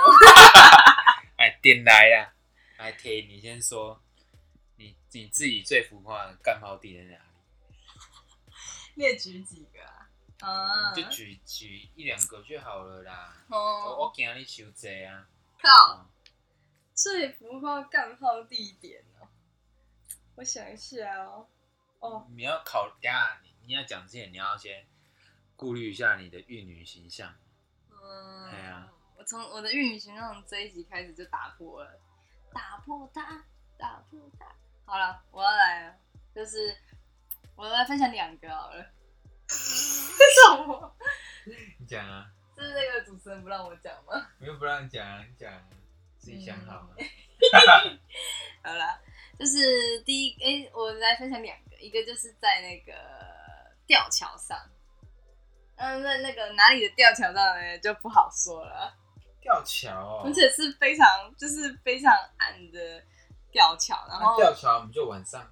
[1.39, 2.35] 哎，点来呀，
[2.77, 3.99] 来听你先说，
[4.77, 7.75] 你你自己最浮夸的干炮地在哪里？
[8.97, 10.11] 列举几个啊？
[10.47, 13.35] 啊，你就举举一两个就好了啦。
[13.49, 15.27] 我哦我，惊你收济啊。
[15.59, 16.07] 靠，哦
[16.95, 19.27] 最浮夸干炮地点哦，
[20.35, 21.49] 我想一下哦，
[22.01, 24.87] 哦，你要考，等一下你你要讲之前，你要先
[25.63, 27.33] 顾虑一下你的玉女形象。
[27.89, 32.01] 嗯，对啊我从我的玉女形象这一集开始就打破了，
[32.53, 33.45] 打破它，
[33.79, 34.45] 打破它。
[34.85, 35.95] 好了，我要来了，
[36.35, 36.77] 就是
[37.55, 38.79] 我来分享两个好了。
[38.81, 40.97] 为什么？
[41.79, 44.31] 你讲啊，是那个主持人不让我讲吗？
[44.41, 45.63] 我又不让你讲啊，你讲啊，
[46.19, 46.97] 自己想好了。
[48.65, 49.01] 好啦，
[49.39, 52.93] 就是第一，哎、我来分享两个，一个就是在那个
[53.87, 54.59] 吊桥上，
[55.83, 58.95] 嗯，在那个哪里的吊桥上呢，就不好说了，
[59.41, 63.03] 吊桥哦，而且是非常就是非常暗的
[63.51, 65.45] 吊桥，然后吊桥我们就晚上，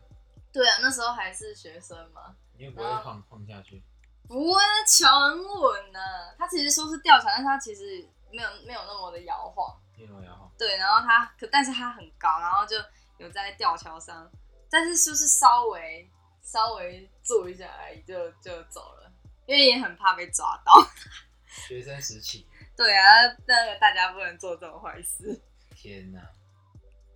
[0.52, 3.82] 对啊，那时候还是学生嘛，你又不会晃晃下去。
[4.28, 5.98] 不会，那桥很稳呢、
[6.38, 9.76] 它其实说是吊桥，但是它其实没有没有那么的摇晃。
[9.96, 10.48] 因为我要晃。
[10.56, 12.76] 对，然后它可但是它很高，然后就
[13.18, 14.30] 有在吊桥上，
[14.70, 16.08] 但是就是稍微
[16.40, 19.09] 稍微坐一下而已就就走了，
[19.50, 20.72] 因为也很怕被抓到。
[21.66, 23.02] 学生时期，对啊，
[23.48, 25.42] 那个大家不能做这种坏事。
[25.74, 26.20] 天哪，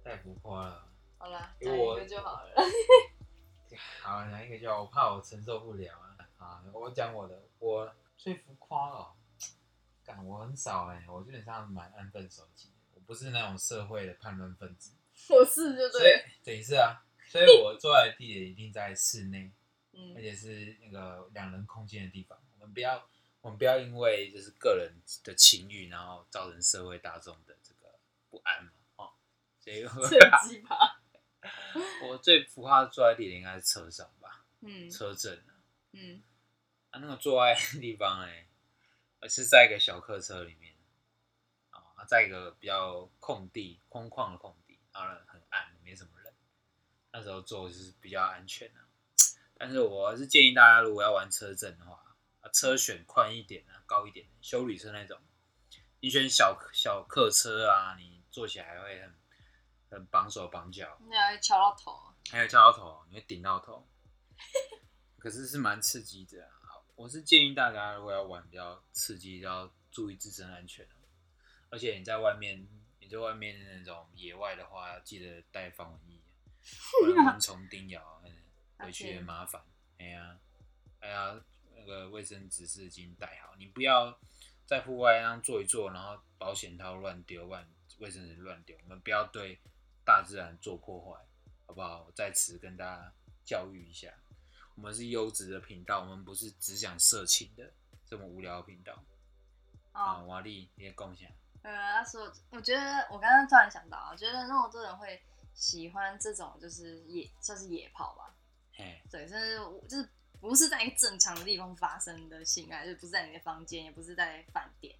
[0.03, 0.89] 太浮夸了。
[1.17, 2.51] 好了， 讲一个就好了。
[4.03, 6.19] 好，讲一个叫我怕我承受不了啊？
[6.39, 9.15] 啊，我讲我的，我最浮夸哦。
[10.05, 14.91] 干，我很少哎、我基本上蛮安分守己，我不是那种社会的叛乱分子。
[15.29, 19.53] 我是就对，对是啊，所以我坐在的地铁一定在室内，
[20.15, 22.39] 而嗯且是那个两人空间的地方。
[22.59, 23.09] 我们不要，
[23.41, 27.99] 我们不要因为就是个人的情欲，然后造成社会大众的这个
[28.31, 28.73] 不安嘛。
[28.97, 29.13] 哦，
[29.61, 31.01] 所以我趁机吧。
[32.09, 35.61] 我最浮夸的坐在地点应该是车上吧，嗯车震啊，
[35.93, 36.23] 嗯
[36.91, 38.47] 啊那个坐在的地方哎、
[39.21, 40.75] 呃是在一个小客车里面
[41.69, 46.33] 啊，在一个比较空地、空旷的空地，然后很暗，没什么人。
[47.13, 48.84] 那时候坐就是比较安全啊。
[49.65, 51.99] 但是我是建议大家，如果要玩车震的话，
[52.43, 55.19] 啊车选宽一点啊，高一点，修理车那种。
[56.01, 59.15] 你选小小客车啊，你坐起来会很
[59.89, 61.99] 很绑手绑脚，你还会敲到头。
[62.31, 63.89] 还有敲到头，你会顶到头，
[65.19, 66.85] 可是是蛮刺激的、啊。
[66.95, 71.09] 我是建议大家，如果要玩比较刺激，要注意自身安全哦
[71.71, 72.69] 而且你在外面，
[73.01, 76.21] 你在外面那种野外的话，要记得带防蚊液，
[77.01, 78.14] 不然蚊虫叮咬，嗯
[78.79, 79.63] 回去也麻烦。
[79.99, 80.39] 哎呀，
[81.01, 81.41] 哎呀，
[81.77, 84.19] 那个卫生纸是已经带好，你不要
[84.67, 87.67] 在户外那样坐一坐，然后保险套乱丢，乱
[87.99, 89.61] 卫生纸乱丢，我们不要对
[90.05, 91.25] 大自然做破坏。
[91.67, 92.05] 好不好？
[92.07, 93.11] 我在此跟大家
[93.43, 94.13] 教育一下，
[94.75, 97.73] 我们是优质的频道，我们不是只讲色情的
[98.07, 99.03] 这么无聊的频道。
[99.93, 101.27] 啊，哦，瓦力，你也共享。
[101.63, 105.23] 呃，他说，我觉得我刚刚突然想到，我觉得那么多人会
[105.55, 108.34] 喜欢这种就是野，算是野炮吧。
[108.77, 109.57] 嘿，对，就是
[109.89, 110.09] 就是
[110.41, 114.95] 不是在一个正常的地方发生的性爱，就不是在你的房间，也不是在饭店，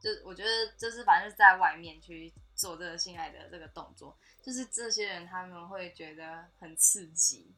[0.00, 7.52] 就我觉得就是反正是在外面去做这个性爱的这个动作，就是这些人他们会觉得很刺激，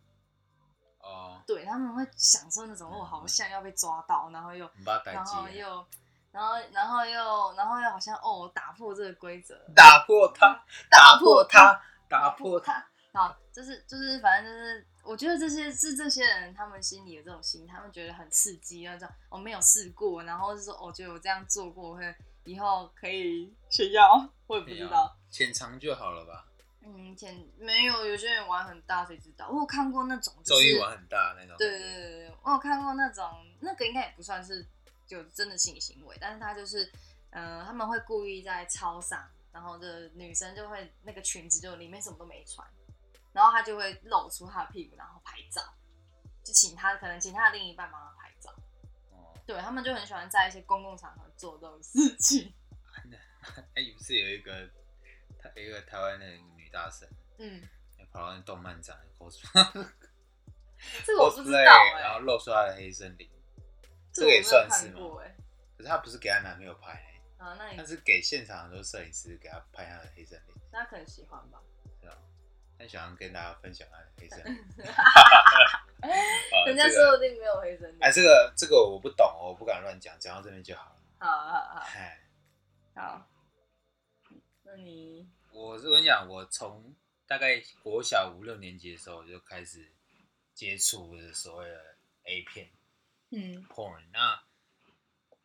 [1.01, 4.69] 哦，对他们会享受那种哦，好像要被抓到，然后又
[5.05, 5.87] 然后，又
[6.33, 12.85] 然后然后又然后又好像哦打破这个规则， 打破它，打破它，打破它。
[13.15, 25.17] 好，就是就是反正就是我觉得这些是这些人他们心里有这种心，他们觉得很刺激，那种我没有试过，然后就说我觉得我这样做过会以后可以炫耀，我也不知道。
[25.31, 26.47] 浅尝就好了吧？
[26.83, 29.49] 嗯，浅没有，有些人玩很大，谁知道？
[29.49, 31.57] 我有看过那种，就周一是玩很大那种。
[31.57, 33.25] 对对对对，我有看过那种，
[33.61, 34.67] 那个应该也不算是
[35.07, 36.91] 就真的性行为，但是他就是，
[37.31, 42.67] 呃，他们会故意在操场，然后的女生就会那个裙子就里面什么都没穿，
[43.39, 45.63] 然后他就会露出他的屁股，然后拍照，
[46.43, 48.51] 就请他可能请他的另一半帮他拍照，
[49.13, 52.53] 哦，对他们就很喜欢在一些公共场合做这种事情，
[53.77, 54.69] 哎，不是有一个
[55.39, 57.63] 台一个台湾的女大生，嗯，
[58.13, 59.41] 跑到那动漫展 cos
[61.07, 63.31] 这个我不知道 cosplay，哎、然后露出她的黑森林，
[64.13, 65.37] 这这个也算是吗哎、
[65.77, 71.63] 可是她不是给她男朋友拍、欸，啊，那你她是给现场很多摄影师给她拍她的黑森林，那可能喜欢吧。
[72.79, 72.85] 是吧？
[72.85, 74.45] 她想要跟大家分享她的黑森
[76.67, 77.99] 人家说不定没有黑森林。
[78.01, 80.97] 哎，这个这个我不懂，我不敢乱讲，讲到这边就好了。
[81.19, 82.21] 好好好哎，
[82.95, 83.29] 好，
[84.63, 86.95] 那你我是跟你讲，我从
[87.27, 89.93] 大概国小五六年级的时候就开始
[90.55, 92.71] 接触的所谓的 A 片
[93.31, 94.05] 嗯 porn。
[94.13, 94.41] 那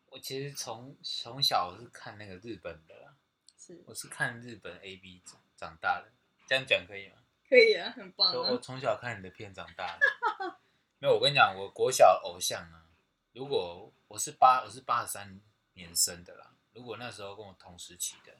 [0.05, 3.15] 我其实从从小我是看那个日本的啦，
[3.57, 6.11] 是我是看日本 A B 长长大的，
[6.47, 7.15] 这样讲可以吗？
[7.53, 8.59] 可以啊，很棒我啊。
[8.59, 10.59] 从小看你的片长大的。
[10.97, 12.89] 没有，我跟你讲，我国小偶像啊，
[13.31, 15.39] 如果我是八我是八十三
[15.73, 18.33] 年生的啦，如果那时候跟我同时期的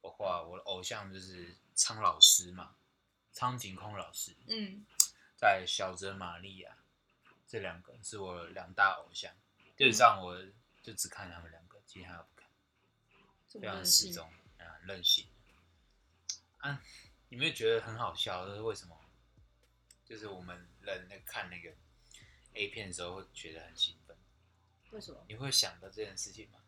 [0.00, 2.76] 的话，我的偶像就是苍老师嘛，
[3.30, 4.86] 苍井空老师，嗯
[5.36, 6.78] 在小泽玛利亚
[7.46, 9.30] 这两个是我两大偶像，
[9.76, 10.34] 基本上我
[10.82, 12.48] 就只看他们两个，其他的不看。
[13.60, 14.08] 非常这么任性。
[14.08, 15.26] 失踪，啊，任性。
[16.58, 16.82] 啊，
[17.30, 18.94] 你们会觉得很好笑，就是为什么？
[20.04, 21.72] 就是我们人在看那个
[22.54, 24.16] A 片的时候，会觉得很兴奋。
[24.90, 25.24] 为什么？
[25.28, 26.58] 你会想到这件事情吗？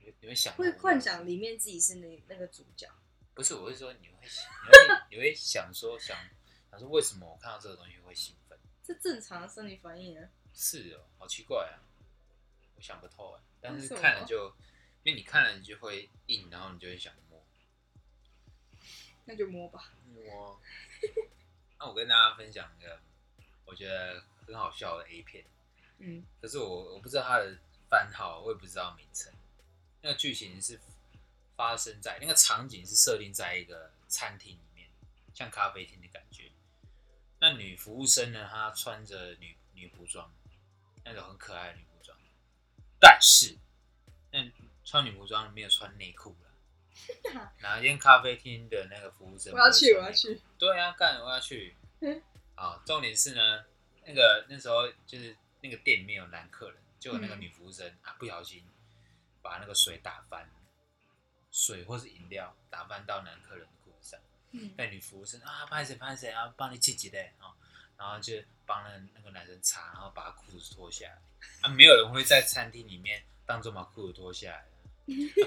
[0.00, 2.88] 你会你会想到会幻想里面自己是那那个主角。
[3.32, 4.44] 不是，我是说你会想
[5.08, 6.18] 你会你会想说想
[6.68, 8.58] 想说为什么我看到这个东西会兴奋？
[8.82, 10.28] 这正常的生理反应啊。
[10.52, 11.78] 是哦，好奇怪啊，
[12.74, 13.40] 我想不透啊。
[13.60, 14.48] 但是看了就，
[15.04, 17.21] 因为你看了你就会硬，然后你就会想摸。
[19.24, 19.92] 那就摸吧。
[20.06, 20.60] 摸，
[21.78, 23.00] 那我跟大家分享一个
[23.64, 25.44] 我觉得很好笑的 A 片，
[25.98, 27.58] 嗯可是我我不知道它的
[27.88, 29.32] 番号，我也不知道名称。
[30.00, 30.80] 那个剧情是
[31.56, 34.88] 发生在那个场景是设定在一个餐厅里面，
[35.32, 36.50] 像咖啡厅的感觉。
[37.38, 40.32] 那女服务生呢，她穿着女女仆装，
[41.04, 42.18] 那种很可爱的女仆装，
[42.98, 43.56] 但是
[44.30, 44.50] 那
[44.84, 46.36] 穿女仆装没有穿内裤
[47.34, 47.52] 了。
[47.60, 49.52] 哪一间咖啡厅的那个服务生？
[49.52, 50.12] 我要去，我要。
[50.12, 50.40] 去。
[50.58, 51.76] 对啊，干我要去
[52.84, 53.64] 重点是呢，
[54.04, 58.64] 那个那时候就是那个店里面有男客人，就有那个嗯女服务生、啊，不小心
[59.40, 60.48] 把那个水打翻，
[61.50, 64.20] 水或是饮料打翻到男客人的裤子上。
[64.52, 67.54] 嗯那女服务生啊，拍谁拍谁啊，帮你清洁嘞啊，
[67.96, 68.34] 然后就
[68.66, 71.18] 帮那那个男生擦，然后把他裤子脱下来。
[71.62, 74.66] 啊，没有人会在餐厅里面当做把裤子脱下来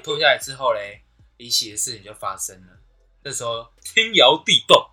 [0.04, 1.02] 脱下来之后嘞，
[1.38, 2.78] 离奇的事情就发生了。
[3.24, 4.90] 这时候天摇地动，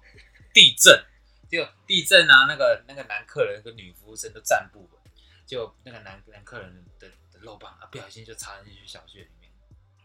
[0.54, 1.04] 地震，
[1.50, 4.90] 就地震啊，那个那个男客人跟女服务生都站不稳，
[5.46, 9.50] 就那个男男客人的的肉棒啊，不小心就插进去小穴里面，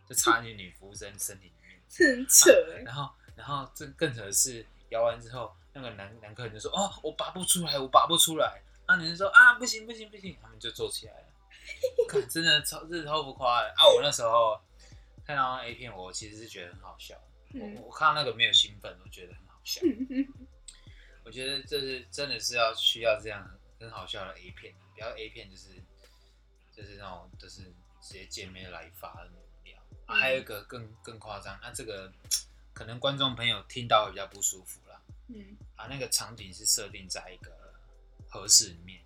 [0.10, 1.82] 就插进女服务生身体里面。
[1.90, 2.82] 这很扯哎。
[2.84, 11.28] 然后，然后这更扯的是，摇完之后，那个男男客人就说：“哦，我拔不出来，我拔不出来。”然后女生说：“啊，不行不行不行！”他们就坐起来了。
[12.10, 13.88] 看，真的超，真的超浮夸的啊！
[13.88, 14.60] 我那时候
[15.28, 17.22] 看到 A 片，我其实是觉得很好笑。
[17.54, 19.82] 我嗯我看到那个没有兴奋，我觉得很好笑。
[21.26, 23.46] 我觉得这是真的是要需要这样
[23.78, 25.76] 很好笑的 A 片，不要 A 片就是
[26.72, 27.64] 就是那种就是
[28.02, 29.78] 直接见面来发的无聊。
[30.06, 32.10] 啊嗯还有一个更更夸张，那、这个
[32.74, 35.02] 可能观众朋友听到会比较不舒服啦。
[35.28, 37.52] 嗯啊，那个场景是设定在一个
[38.30, 39.02] 合适里面。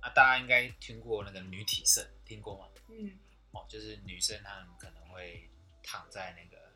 [0.00, 2.66] 啊，大家应该听过那个女体盛，听过吗？
[2.88, 3.18] 嗯
[3.54, 5.50] 哦，就是女生她们可能会
[5.82, 6.74] 躺在那个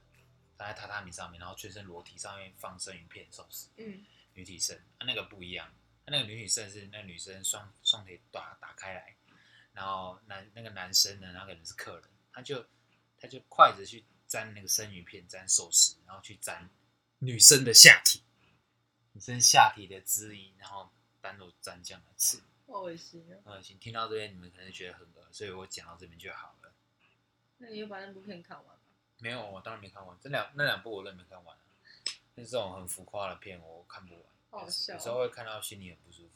[0.57, 3.69] 躺在榻榻米上面，然后全身裸体，上面放生鱼片、寿司。
[3.77, 9.17] 嗯女体盛，啊，那个不一样，啊那个女体盛是那女生双双腿打打开来，
[9.73, 12.65] 然后男那个男生呢，那个人是客人，他就
[13.19, 16.71] 他就筷子去沾那个生鱼片，沾寿司，然后去沾
[17.19, 18.23] 女生的下体，
[19.11, 20.89] 女生下体的汁液，然后
[21.21, 22.39] 单独蘸酱来吃，
[22.69, 23.43] 好恶心啊！
[23.45, 23.77] 很恶心。
[23.81, 26.58] 听到这边你们可能觉得很恶，所以我讲到这边就好了。
[27.59, 28.83] 那你有把那部片看完吗？
[29.19, 31.63] 没有，我当然没看完，这两那两部我都没看完啊。
[32.35, 34.23] 那这种很浮夸的片我看不完。
[34.23, 36.35] 有好笑有时候会看到心里很不舒服。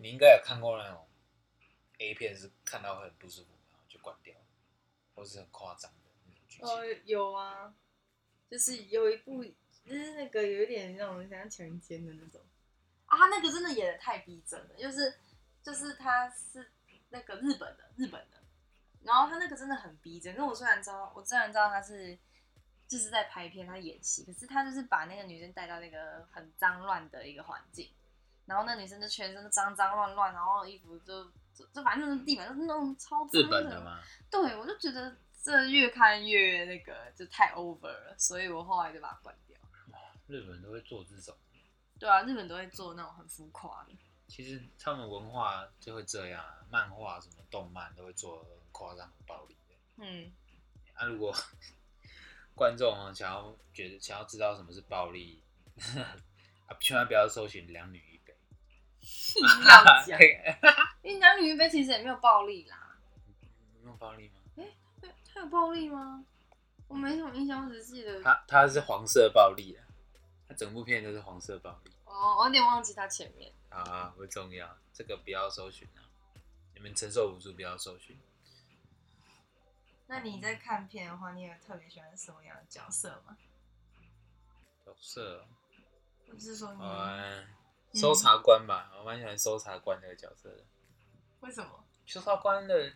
[0.00, 1.08] 你应该有看过那种
[1.98, 4.34] A 片，是看到会很不舒服，然后就关掉，
[5.14, 6.68] 或是很夸张的那种剧情。
[6.68, 7.74] 哦，有啊，
[8.48, 12.40] 就是有一部，就是那个有一点那种像强奸的那种
[13.06, 15.18] 啊，他那个真的演的太逼真了，就是
[15.62, 16.70] 就是他是
[17.08, 18.43] 那个日本的日本的，
[19.04, 20.34] 然后他那个真的很逼真。
[20.34, 22.18] 跟我虽然知道，我虽然知道他是
[22.88, 27.90] 就是在拍片，他演戏，可是他就是把那个女生带到那个很脏乱的一个环境，
[28.46, 34.00] 然后那女生就全身都脏脏乱乱，然后衣服就就就反正地板都是那种超脏日本的吗？
[34.30, 39.56] 对，我就觉得这越看越那个，就太 over 了，所以我后来就把它关掉。
[40.26, 41.36] 日本都会做这种，
[41.98, 43.94] 对啊，日本都会做那种很浮夸的。
[44.26, 49.74] 其实他们文化就会这样啊，漫画什么动漫都会做夸张、很暴力的。
[49.98, 50.32] 嗯，
[50.94, 51.32] 啊，如果
[52.56, 55.40] 观众啊想要觉得想要知道什么是暴力，
[56.66, 58.36] 啊，千万不要搜寻两女一杯。
[59.36, 60.18] 硬要讲，
[61.02, 62.98] 因为两女一杯其实也没有暴力啦。
[63.82, 64.64] 没有暴力吗？
[65.00, 66.24] 对他有暴力吗？
[66.88, 69.86] 我没什么印象，我只记得他他是黄色暴力啊，
[70.48, 73.52] 他整部片都是黄色暴力哦，我有点忘记他前面。
[73.70, 76.06] 啊，不重要，这个不要搜寻啊，
[76.74, 78.16] 你们承受不住，不要搜寻。
[80.14, 83.36] 那你在看片的话，你有特别喜欢什么样的角色吗？
[84.86, 85.44] 角色，
[86.30, 87.48] 不是说你嗯，
[87.94, 90.64] 搜查官吧，我蛮喜欢搜查官这个角色的。
[91.40, 91.84] 为什么？
[92.06, 92.92] 搜查官的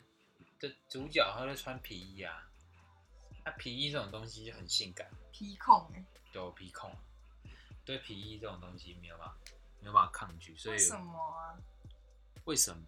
[0.60, 2.48] 的主角他在穿皮衣啊，
[3.44, 6.04] 那、皮衣这种东西就很性感，皮控哎、
[6.34, 6.94] 有皮控，
[7.84, 9.36] 对皮衣这种东西没有办法
[9.80, 11.58] 没有办法抗拒，所以为什么啊？
[12.44, 12.80] 为什么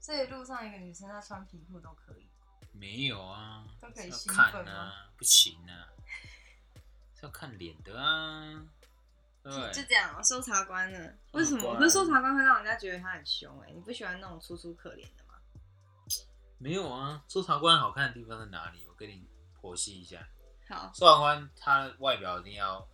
[0.00, 2.28] 所以路上一个女生她穿皮裤都可以。
[2.72, 3.64] 没有啊？
[3.80, 5.88] 都可以是要兴奋看啊，不行啊，
[7.14, 8.62] 是要看脸的啊，
[9.42, 9.86] 对就对？
[9.88, 11.12] 这样哦，搜查官呢？
[11.32, 11.62] 为什么？
[11.62, 15.34] 官可是搜查官会让人家觉得他很凶哎、你不喜欢那种楚楚可怜的吗？
[16.58, 18.86] 没有啊，搜查官好看的地方在哪里？
[18.88, 19.26] 我跟你
[19.60, 20.26] 剖析一下。
[20.68, 22.86] 好，搜查官他外表一定要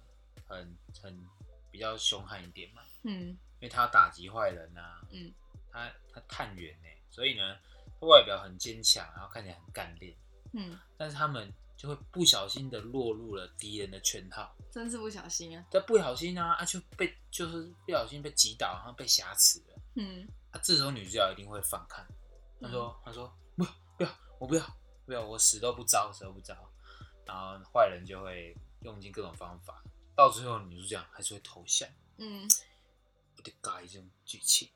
[0.48, 1.26] 很很
[1.70, 5.32] 比较凶悍一点嘛，嗯因为他要打击坏人啊，嗯，
[5.72, 7.75] 他他探员呢，所以呢，他
[8.06, 10.16] 外表很坚强，然后看起来很干练，
[10.52, 15.64] 嗯，但是他们就会不小心的落入了敌人的圈套，真是不小心啊。
[15.70, 20.26] 他不小心啊，啊就被就是不小心被击倒，然后被挟持了，嗯。
[20.52, 22.06] 啊，这时候女主角一定会反抗，
[22.60, 26.54] 她说她说不要不要我不要不要我死都不招死都不招，
[27.24, 29.82] 然后坏人就会用尽各种方法，
[30.14, 31.88] 到最后女主角还是会投降。
[32.18, 32.48] 嗯。
[33.36, 34.66] 我的改这种剧情，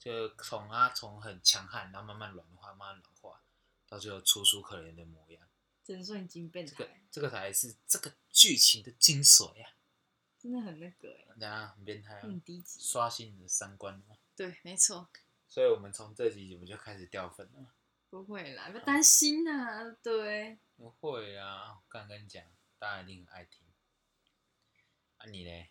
[0.00, 3.42] 就从他从很强悍，然后慢慢软化，慢慢软化，
[3.86, 5.46] 到最后楚楚可怜的模样。
[5.84, 9.76] 只能说你经变这个，这个才是这个剧情的精髓啊！
[10.38, 12.80] 真的很那个哎、对啊很变态啊，很低级。
[12.80, 14.16] 刷新你的三观嘛。
[14.34, 15.10] 对，没错，
[15.46, 17.74] 所以我们从这集我们就开始掉粉了。
[18.08, 22.42] 不会啦，不要担心呐、对，不会啊，我刚跟你讲，
[22.78, 23.66] 大家一定很爱听。
[25.18, 25.70] 啊你嘞？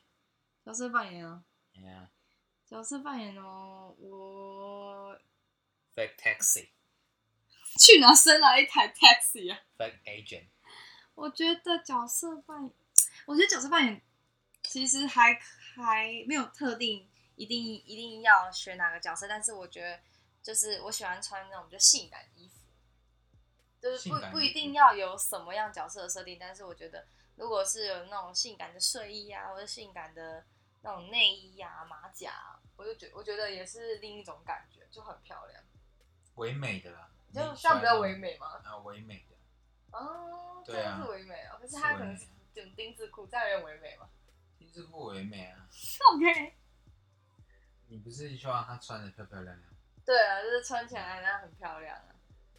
[0.64, 2.12] 角色扮演哦，哎呀
[2.70, 5.20] 角色扮演哦，我
[5.96, 6.70] ，fake taxi，fake
[7.80, 10.46] 去哪生来一台 taxi 啊？？fake agent
[11.16, 12.72] 我觉得角色扮演，
[13.26, 14.00] 我觉得角色扮演
[14.62, 20.00] 其实还还没有特定一定一定要选哪个角色，但是我觉得
[20.44, 22.60] 就是我喜欢穿那种比较性感的衣服，
[23.82, 30.46] 就是性感衣服不不一定要有什么样角色的设定，但是我觉得如果是有那种性感的睡衣啊，或者性感的
[30.82, 35.64] 那种内衣啊、马甲啊，我就觉我觉得也是另一种感觉，就很漂亮，
[36.36, 38.62] 唯美的啦，就你这样比较唯美吗？
[38.64, 39.36] 啊，唯美的。
[39.92, 44.10] 哦，这对啊样是唯美哦，可是它可能是是唯美顶丁字裤，这样有点唯美吗
[44.58, 45.68] 丁字裤唯美啊！？
[46.14, 46.54] OK。
[47.88, 49.70] 你不是希望她穿的漂漂亮亮？
[50.06, 52.16] 对啊，就是穿起来那样很漂亮啊，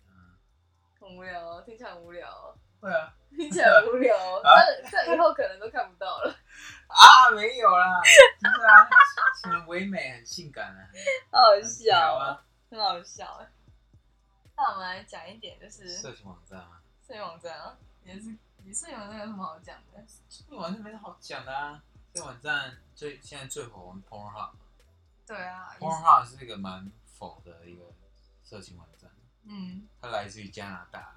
[0.09, 0.37] 嗯，
[0.99, 3.14] 很无聊哦，听起来很无聊哦，会啊。
[3.37, 4.16] 听起来很无聊。
[4.16, 4.51] 哦， 啊？
[4.91, 6.35] 这这以后可能都看不到了，
[6.89, 8.01] 啊，没有啦，
[8.41, 8.89] 就是啊，
[9.45, 10.91] 很唯美，很性感啊，
[11.31, 12.43] 好好笑啊。
[12.70, 13.47] 很好笑哎。
[14.57, 20.05] 那我们来讲一点，就是色情网站啊，色情网站啊，也是你摄影网站有什么好讲的？
[20.07, 21.81] 色情网站没什么好讲的啊。
[22.12, 24.51] 这网站最现在最火的 Pornhub，Pornhub
[25.26, 27.85] 对啊，也是是一个蛮火的一个
[28.43, 29.09] 色情网站，
[29.45, 31.14] 嗯，它来自于加拿大，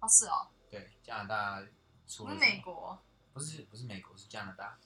[0.00, 1.62] 哦是哦，对，加拿大
[2.08, 2.98] 出不是了美国，
[3.32, 4.76] 不是不是美国，是加拿大。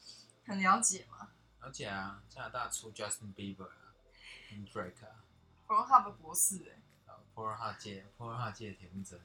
[0.46, 1.30] 很了解吗？
[1.62, 3.94] 了解啊，加拿大出 Justin Bieber 啊，
[4.50, 5.24] 跟 Drake 啊
[5.66, 9.24] ，，Pornhub 博士哎，然后 Pornhub 界 Pornhub 界的铁木真啊。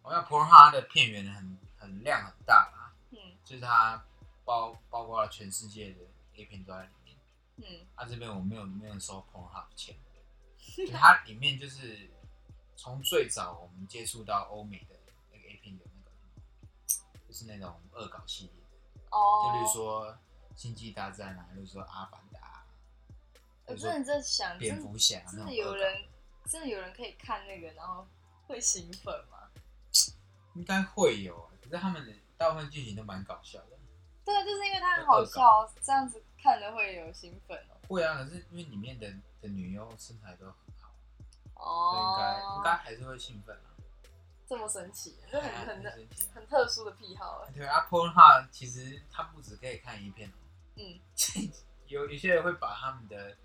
[0.00, 4.02] 我要 Pornhub 的片源很很量很大啊，嗯就是它
[4.46, 6.00] 包包括了全世界的
[6.36, 7.16] A 片都在里面。
[7.56, 9.94] 嗯啊，这边我没有没有收 Pornhub 钱，
[10.74, 12.10] 就它里面就是
[12.76, 14.96] 从最早我们接触到欧美的
[17.34, 20.06] 就是那种恶搞系列的，哦，就比如说
[20.54, 22.64] 《星际大战》啊，例如说《阿凡达》
[23.66, 26.04] 我真的在想，蝙蝠侠那真的有人
[26.44, 28.06] 真的有人可以看那个，然后
[28.46, 29.50] 会兴奋吗？
[30.54, 33.76] 应该会有啊，可是他们的大部分剧情都蛮搞笑的。
[34.24, 37.74] 对，啊就是因为他很好笑，这样子看的会有兴奋哦。
[37.88, 39.12] 会啊，可是因为里面的
[39.42, 40.94] 的女优身材都很好，
[41.56, 43.73] 哦，应该应该还是会兴奋啊。
[44.46, 47.52] 这么神奇，这很哎很很特殊的癖好哎。
[47.54, 50.32] 对啊，Pornhub 其实它不止可以看一片哦，
[50.76, 51.00] 嗯，
[51.86, 53.36] 有有些人会把他们的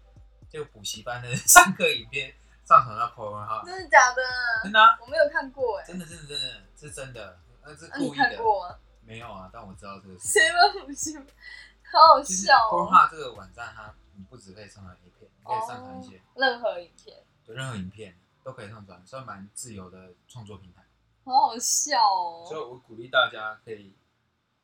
[0.50, 2.34] 这个补习班的上课影片
[2.66, 4.22] 上传到 Pornhub，真的假的？
[4.64, 5.86] 真的啊，我没有看过哎。
[5.86, 8.24] 真的真的真的，是真的，那是故意的。
[8.24, 8.76] 看过吗？
[9.02, 10.28] 没有啊，但我知道这个事。
[10.28, 11.18] 谁们补习？
[11.18, 12.86] 好好笑哦。
[12.86, 20.84] Pornhub 这个网站，它你不只可以上传 A 片，你可以上传一些任何影片，对任何影片都可以上传，算蛮自由的创作平台。
[21.24, 22.70] 好好笑哦所以哦。
[22.70, 23.96] 我鼓励大家可以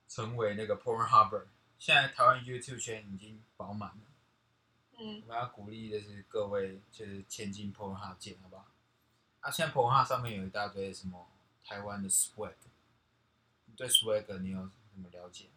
[0.08, 1.46] 成为那个 Pornhub。
[1.78, 4.04] 现在台湾 YouTube 圈已经饱满了，
[4.98, 8.66] 嗯，我们要鼓励的是各位就是前进 Pornhub 界，好不好？
[9.42, 11.28] 啊，现在 Pornhub 上面有一大堆什么
[11.64, 12.54] 台湾的 swag，
[13.66, 15.50] 你对 swag 你有什么了解？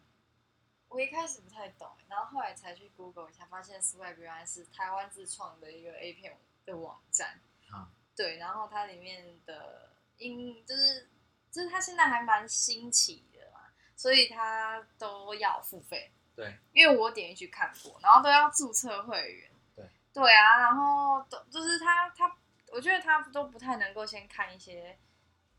[0.89, 6.35] 我一开始不太懂，然后后来才去 Google 一下，发现 Swag 原来是台湾自创的一个 A 片
[6.65, 7.39] 的网站。
[7.69, 9.88] 啊，对，然后它里面的
[10.19, 11.09] 音就是
[11.51, 13.61] 就是它现在还蛮新奇的嘛，
[13.95, 16.11] 所以它都要付费。
[16.35, 19.51] 对，因为我点进去看过，然后都要注册会员。
[19.75, 22.33] 对，对啊，然后都就是他他，
[22.71, 24.97] 我觉得他都不太能够先看一些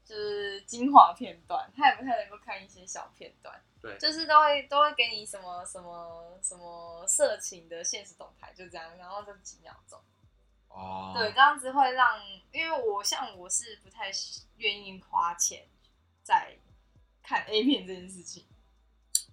[0.05, 3.61] 就是精华片段，他也不太能够看一些小片段。
[3.83, 9.99] 对就是都会都会给你什么什么什么色情的现实动态，就这样，然后就几秒钟。
[10.71, 12.19] 哦，对，这样子会让，
[12.53, 14.11] 因为我像我是不太
[14.57, 15.67] 愿意花钱
[16.23, 16.57] 在
[17.23, 18.47] 看 A 片这件事情，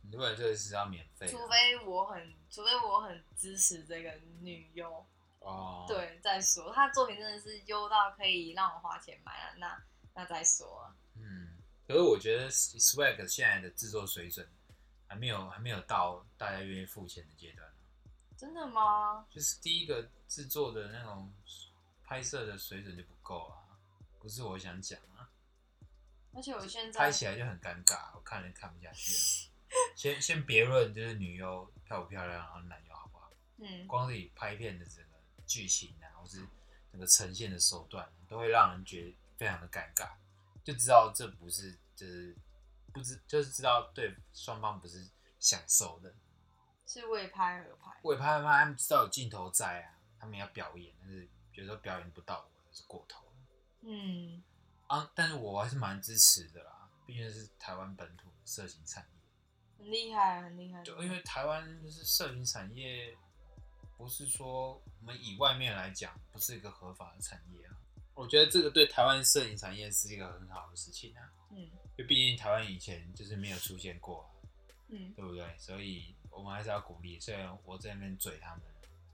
[0.02, 4.12] 你如果这个是要免费的，除非我很，除非我很支持这个
[4.42, 5.06] 女优，
[5.40, 6.74] 哦，，对，再说。
[6.74, 9.84] 她作品真的是优到可以让我花钱买了，那
[10.16, 10.96] 那再说啊。
[11.16, 11.56] 嗯，
[11.88, 14.50] 可是我觉得 swag 现在的制作水准
[15.08, 17.72] 还没有还没有到大家愿意付钱的阶段。
[18.38, 19.26] 真的吗？
[19.32, 21.34] 就是第一个制作的那种
[22.04, 23.58] 拍摄的水准就不够啊，
[24.20, 25.28] 不是我想讲啊，
[26.34, 29.50] 而且我现在拍起来就很尴尬，我看人看不下去。
[29.96, 36.48] 先先别论就是女优漂不漂亮，然后男优好不好，嗯，光是以拍片的整个剧情啊，或是
[36.92, 40.12] 整个呈现的手段，都会让人觉得非常的尴尬，
[40.64, 42.38] 就知道这不是就是
[42.94, 45.06] 不知就是知道对双方不是
[45.40, 46.16] 享受的，
[46.88, 47.92] 是为拍而拍。
[48.02, 53.34] 为拍而拍，他们知道有镜头在啊，他们要表演，但是觉得表演不到位，是过头了
[53.82, 54.42] 嗯，
[54.88, 55.12] 啊。
[55.14, 59.10] 但是我还是蛮支持的啦，毕竟是台湾本土的色情产业。
[59.78, 60.82] 很厉害，很厉害。
[60.84, 63.16] 就因为台湾就是色情产业，
[63.98, 67.78] 不是说我们以外面来讲，不是一个合法的产业啊。
[68.14, 74.26] 我觉得这个对台湾摄影产业是一个很好的事情啊，嗯因为毕竟台湾以前就是没有出现过、啊，
[74.90, 75.56] 嗯对不对？
[75.60, 77.20] 所以我们还是要鼓励。
[77.20, 78.62] 虽然我在那边嘴他们，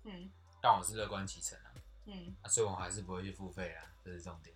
[0.04, 0.30] 嗯
[0.62, 1.72] 但我是乐观其成啊。
[2.06, 4.56] 嗯，啊，所以我还是不会去付费啊，这是重点。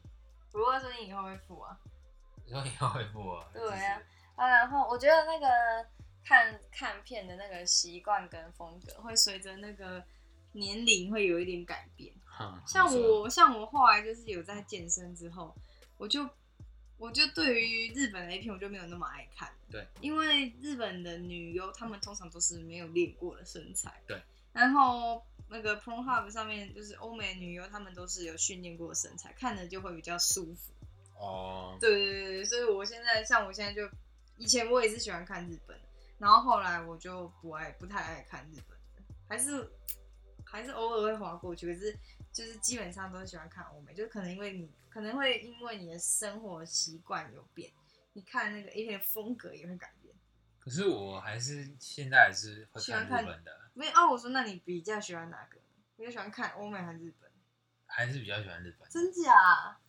[0.51, 1.77] 不过说你以后会付啊。
[2.45, 3.49] 你说以后会付 啊？
[3.53, 4.01] 对啊
[4.35, 5.47] 啊，然后我觉得那个
[6.23, 10.03] 看看片的那个习惯跟风格会随着那个
[10.51, 12.13] 年龄会有一点改变。
[12.25, 15.55] 哼像我，像我后来就是有在健身之后，
[15.97, 16.29] 我就
[16.97, 19.49] 我就对于日本的 A 片我就没有那么爱看。
[19.69, 24.01] 对，因为日本的女优她们通常都是没有练过的身材。
[24.07, 24.21] 对，
[24.53, 30.71] 然后那个 Pornhub 上面就是欧美女优，她们都是有训练过的身材，看着就会比较舒服。
[31.19, 33.89] 哦，对对对对，所以我现在像我现在就，
[34.37, 35.75] 以前我也是喜欢看日本，
[36.17, 39.69] 然后后来我就不爱不太爱看日本的，还是
[40.45, 41.97] 还是偶尔会划过去，可是
[42.37, 47.73] 就是基本上都是喜欢看欧美，就可能因为你可能会因为你的生活习惯有变，
[48.13, 50.13] 你看那个 A 片的风格也会改变。
[50.59, 54.07] 可是我还是现在还是会喜欢看日本的，没有啊？
[54.07, 55.59] 我说那你比较喜欢哪个？
[55.95, 57.31] 比较喜欢看欧美还是日本？
[57.87, 58.87] 还是比较喜欢日本。
[58.87, 59.79] 真假？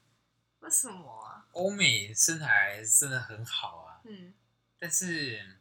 [0.60, 1.46] 为什么啊？
[1.52, 4.32] 欧美身材真的很好啊，嗯，
[4.78, 5.58] 但是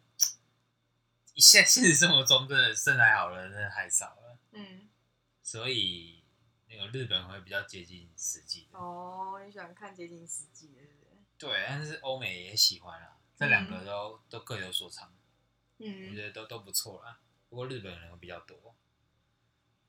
[1.36, 4.88] 现现实生活中真的身材好的人真的太少了，嗯，
[5.44, 6.17] 所以
[6.70, 8.78] 那个日本会比较接近实际的。
[8.78, 11.18] 哦，你喜欢看接近实际的，对不对？
[11.38, 15.14] 对，但是欧美也喜欢啊，这两个都、都各有所长，
[15.78, 17.20] 嗯我嗯觉得都都不错啦。
[17.50, 18.76] 不过日本人比较多。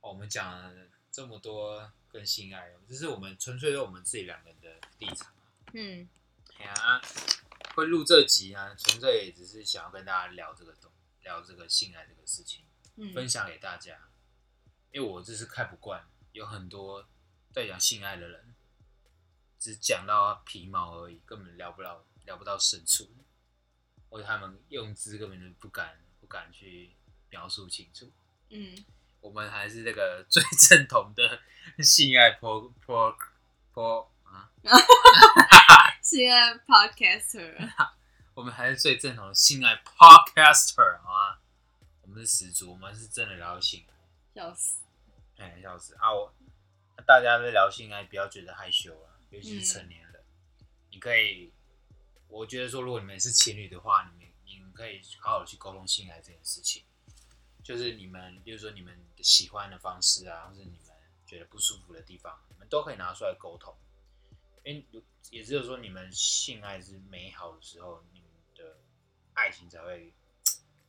[0.01, 0.73] 哦我们讲了
[1.11, 5.33] 这么多跟性爱，这是我们纯粹是我们自己两个人的立场。
[5.73, 6.09] 嗯
[6.59, 7.03] 哎呀、啊，
[7.75, 10.91] 会录这集啊，纯粹也只是想要跟大家聊这个东，
[11.23, 12.65] 聊这个性爱这个事情，
[12.95, 14.09] 嗯分享给大家。
[14.93, 16.09] 因为我就是看不惯，
[16.39, 17.05] 有很多
[17.53, 18.55] 在讲性爱的人，
[19.59, 23.11] 只讲到皮毛而已，根本聊不到聊不到深处，
[24.09, 26.95] 或者他们用字根本就不敢不敢去
[27.29, 28.13] 描述清楚。
[28.51, 28.85] 嗯，
[29.21, 31.41] 我们还是这个 最正统的
[31.83, 33.17] 性爱 pro pro
[33.75, 34.49] pro 啊，
[36.01, 37.69] 性爱 podcaster，
[38.35, 41.39] 我们还是最正统的性爱 podcaster 好吗？
[42.03, 43.95] 我们是始祖，我们是真的聊性爱。
[44.33, 44.85] 笑死。
[45.39, 46.13] 哎，笑死啊！
[46.13, 46.33] 我
[47.07, 50.25] 大家在聊性爱，不要觉得害羞了，尤其是成年人。
[50.91, 51.53] 你可以，
[52.29, 56.85] 我觉得说，如果你们是情侣的话，你们你们可以好好地去沟通性爱这件事情。
[57.63, 60.79] 就是你们，比如说你们喜欢的方式啊，或者你们
[61.27, 63.77] 觉得不舒服的地方，你们都可以拿出来沟通。
[64.65, 68.77] 因为也只有说你们性爱是美好的时候，你们的
[69.35, 70.13] 爱情才会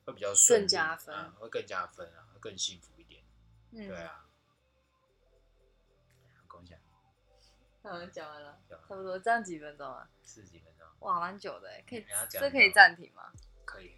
[0.06, 3.24] 会比较顺更加分啊会更加分啊，会更幸福一点。
[3.72, 4.26] 嗯，对啊，
[7.92, 10.08] 嗯，讲完了，讲完差不多，这样几分钟啊？
[10.22, 13.32] 四十几分钟哇，蛮久的哎，可以你要，讲这可以暂停吗？
[13.66, 13.96] 可以。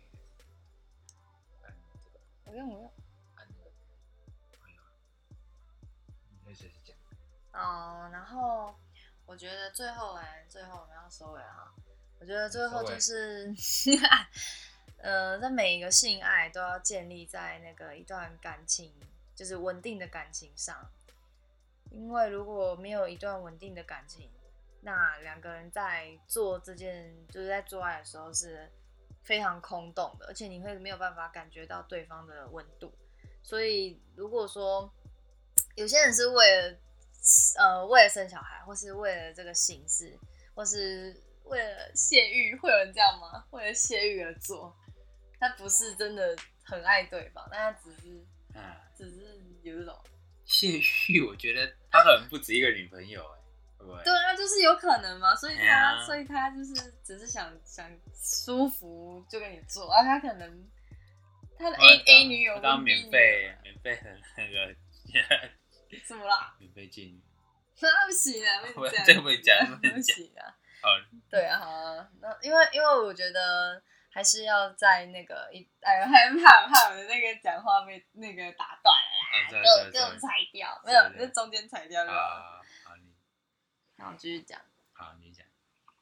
[1.61, 2.93] 按这个，不用不用。
[3.35, 3.71] 按那个，
[4.59, 4.83] 可以啊。
[6.29, 6.95] 你可以随时讲。
[7.53, 8.73] 哦，然后
[9.25, 11.73] 我觉得最后哎，最后我们要收尾了哈。
[12.19, 13.51] 我觉得最后就是，
[15.01, 18.93] 呃，在每一个性爱都要建立在那个一段感情，
[19.35, 20.87] 就是稳定的感情上。
[21.91, 24.31] 因为如果没有一段稳定的感情，
[24.81, 28.71] 那两个人在做这件，就是在做爱的时候是
[29.23, 32.93] 非常空洞的，而且你会没有办法感觉到对方的温度。
[33.43, 34.91] 所以如果说
[35.75, 36.77] 有些人是为了
[37.57, 40.17] 呃为了生小孩，或是为了这个形式，
[40.55, 43.45] 或是为了泄欲，会有人这样吗？
[43.51, 44.73] 为了泄欲而做，
[45.39, 48.63] 他不是真的很爱对方，但他只是嗯，
[48.95, 49.93] 只是有一种。
[50.51, 53.39] 谢玉，我觉得他可能不止一个女朋友，哎，
[53.77, 54.03] 会不会？
[54.03, 60.69] 对啊，就是有可能嘛，所以他，所以他就是只是想想舒服就跟你做，啊，他可能
[61.57, 64.75] 他的 A A 女友当免费免费的那个
[66.05, 66.53] 什么啦？
[66.59, 67.21] 免费妓女。
[67.79, 70.53] 那不行啊，不不能 这个不能讲不能不讲行啊。
[70.81, 70.89] 好，
[71.29, 73.81] 对啊，好啊，那因为因为我觉得
[74.13, 80.11] 还是要在那个一哎，害怕怕我的那个讲话被那个打断啦，对给我给我对。
[80.11, 82.61] 对裁掉，没有，对对那中间裁掉就好。
[82.83, 83.13] 好你。
[83.95, 84.59] 然后继续讲，
[84.93, 85.45] 好你讲。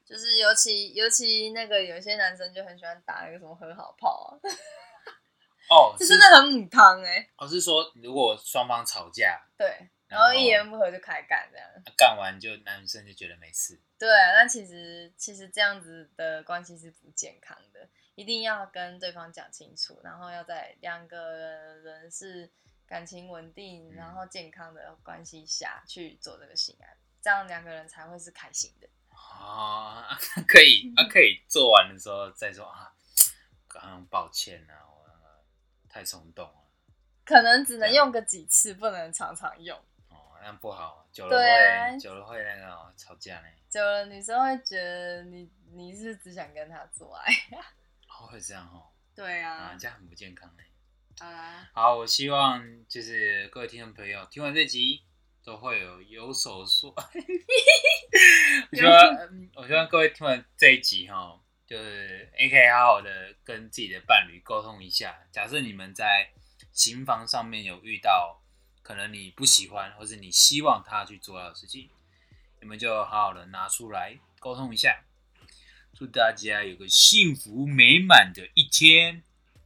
[0.04, 4.50] 就是尤其尤其那个有些男生就很喜欢打那个什么和好炮啊，
[5.70, 6.08] 哦， 是。
[6.08, 11.70] 这真的很母汤哎、哦，是说如果双方吵架，对，然后一言不合就开干这样。
[11.96, 13.80] 干完就男生就觉得没事。
[14.00, 17.88] 对啊，但其实其实这样子的关系是不健康的，
[18.20, 21.32] 一定要跟对方讲清楚，然后要在两个
[21.82, 22.50] 人是
[22.86, 28.90] 感情稳定，嗯然后健康的关系下去做这个性爱，这样两个人才会是开心的。
[29.10, 32.94] 哦，啊可以，啊，可以做完的时候再说啊，
[33.70, 35.42] 刚刚抱歉啊，我那个
[35.88, 36.62] 太冲动了，
[37.24, 39.80] 可能只能用个几次，不能常常用。
[40.10, 47.32] 哦，那样不好，久了会久了会那个哦吵架呢，久了，女生会觉得你你是只想跟他做爱。
[48.20, 48.84] 哦会这样哦，
[49.16, 50.64] 对啊，这样很不健康呢。
[51.26, 55.02] 啊，好，我希望就是各位听众朋友听完这集
[55.44, 56.94] 都会有有所说。
[58.72, 65.18] 我希望，嗯我希望各位听完这一集哈，就是 A K 好好的跟自己的伴侣沟通一下。
[65.32, 66.30] 假设你们在
[66.74, 68.42] 行房上面有遇到
[68.82, 71.90] 可能你不喜欢或是你希望他去做到的事情，
[72.60, 75.04] 你们就好好的拿出来沟通一下。
[76.00, 79.22] 祝大家有个幸福美满的一天。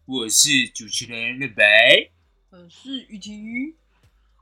[0.05, 2.09] 我是主持人日北，
[2.49, 3.75] 我是雨婷。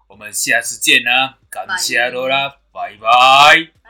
[0.07, 3.80] 我们下次见啦，感谢罗啦，拜拜。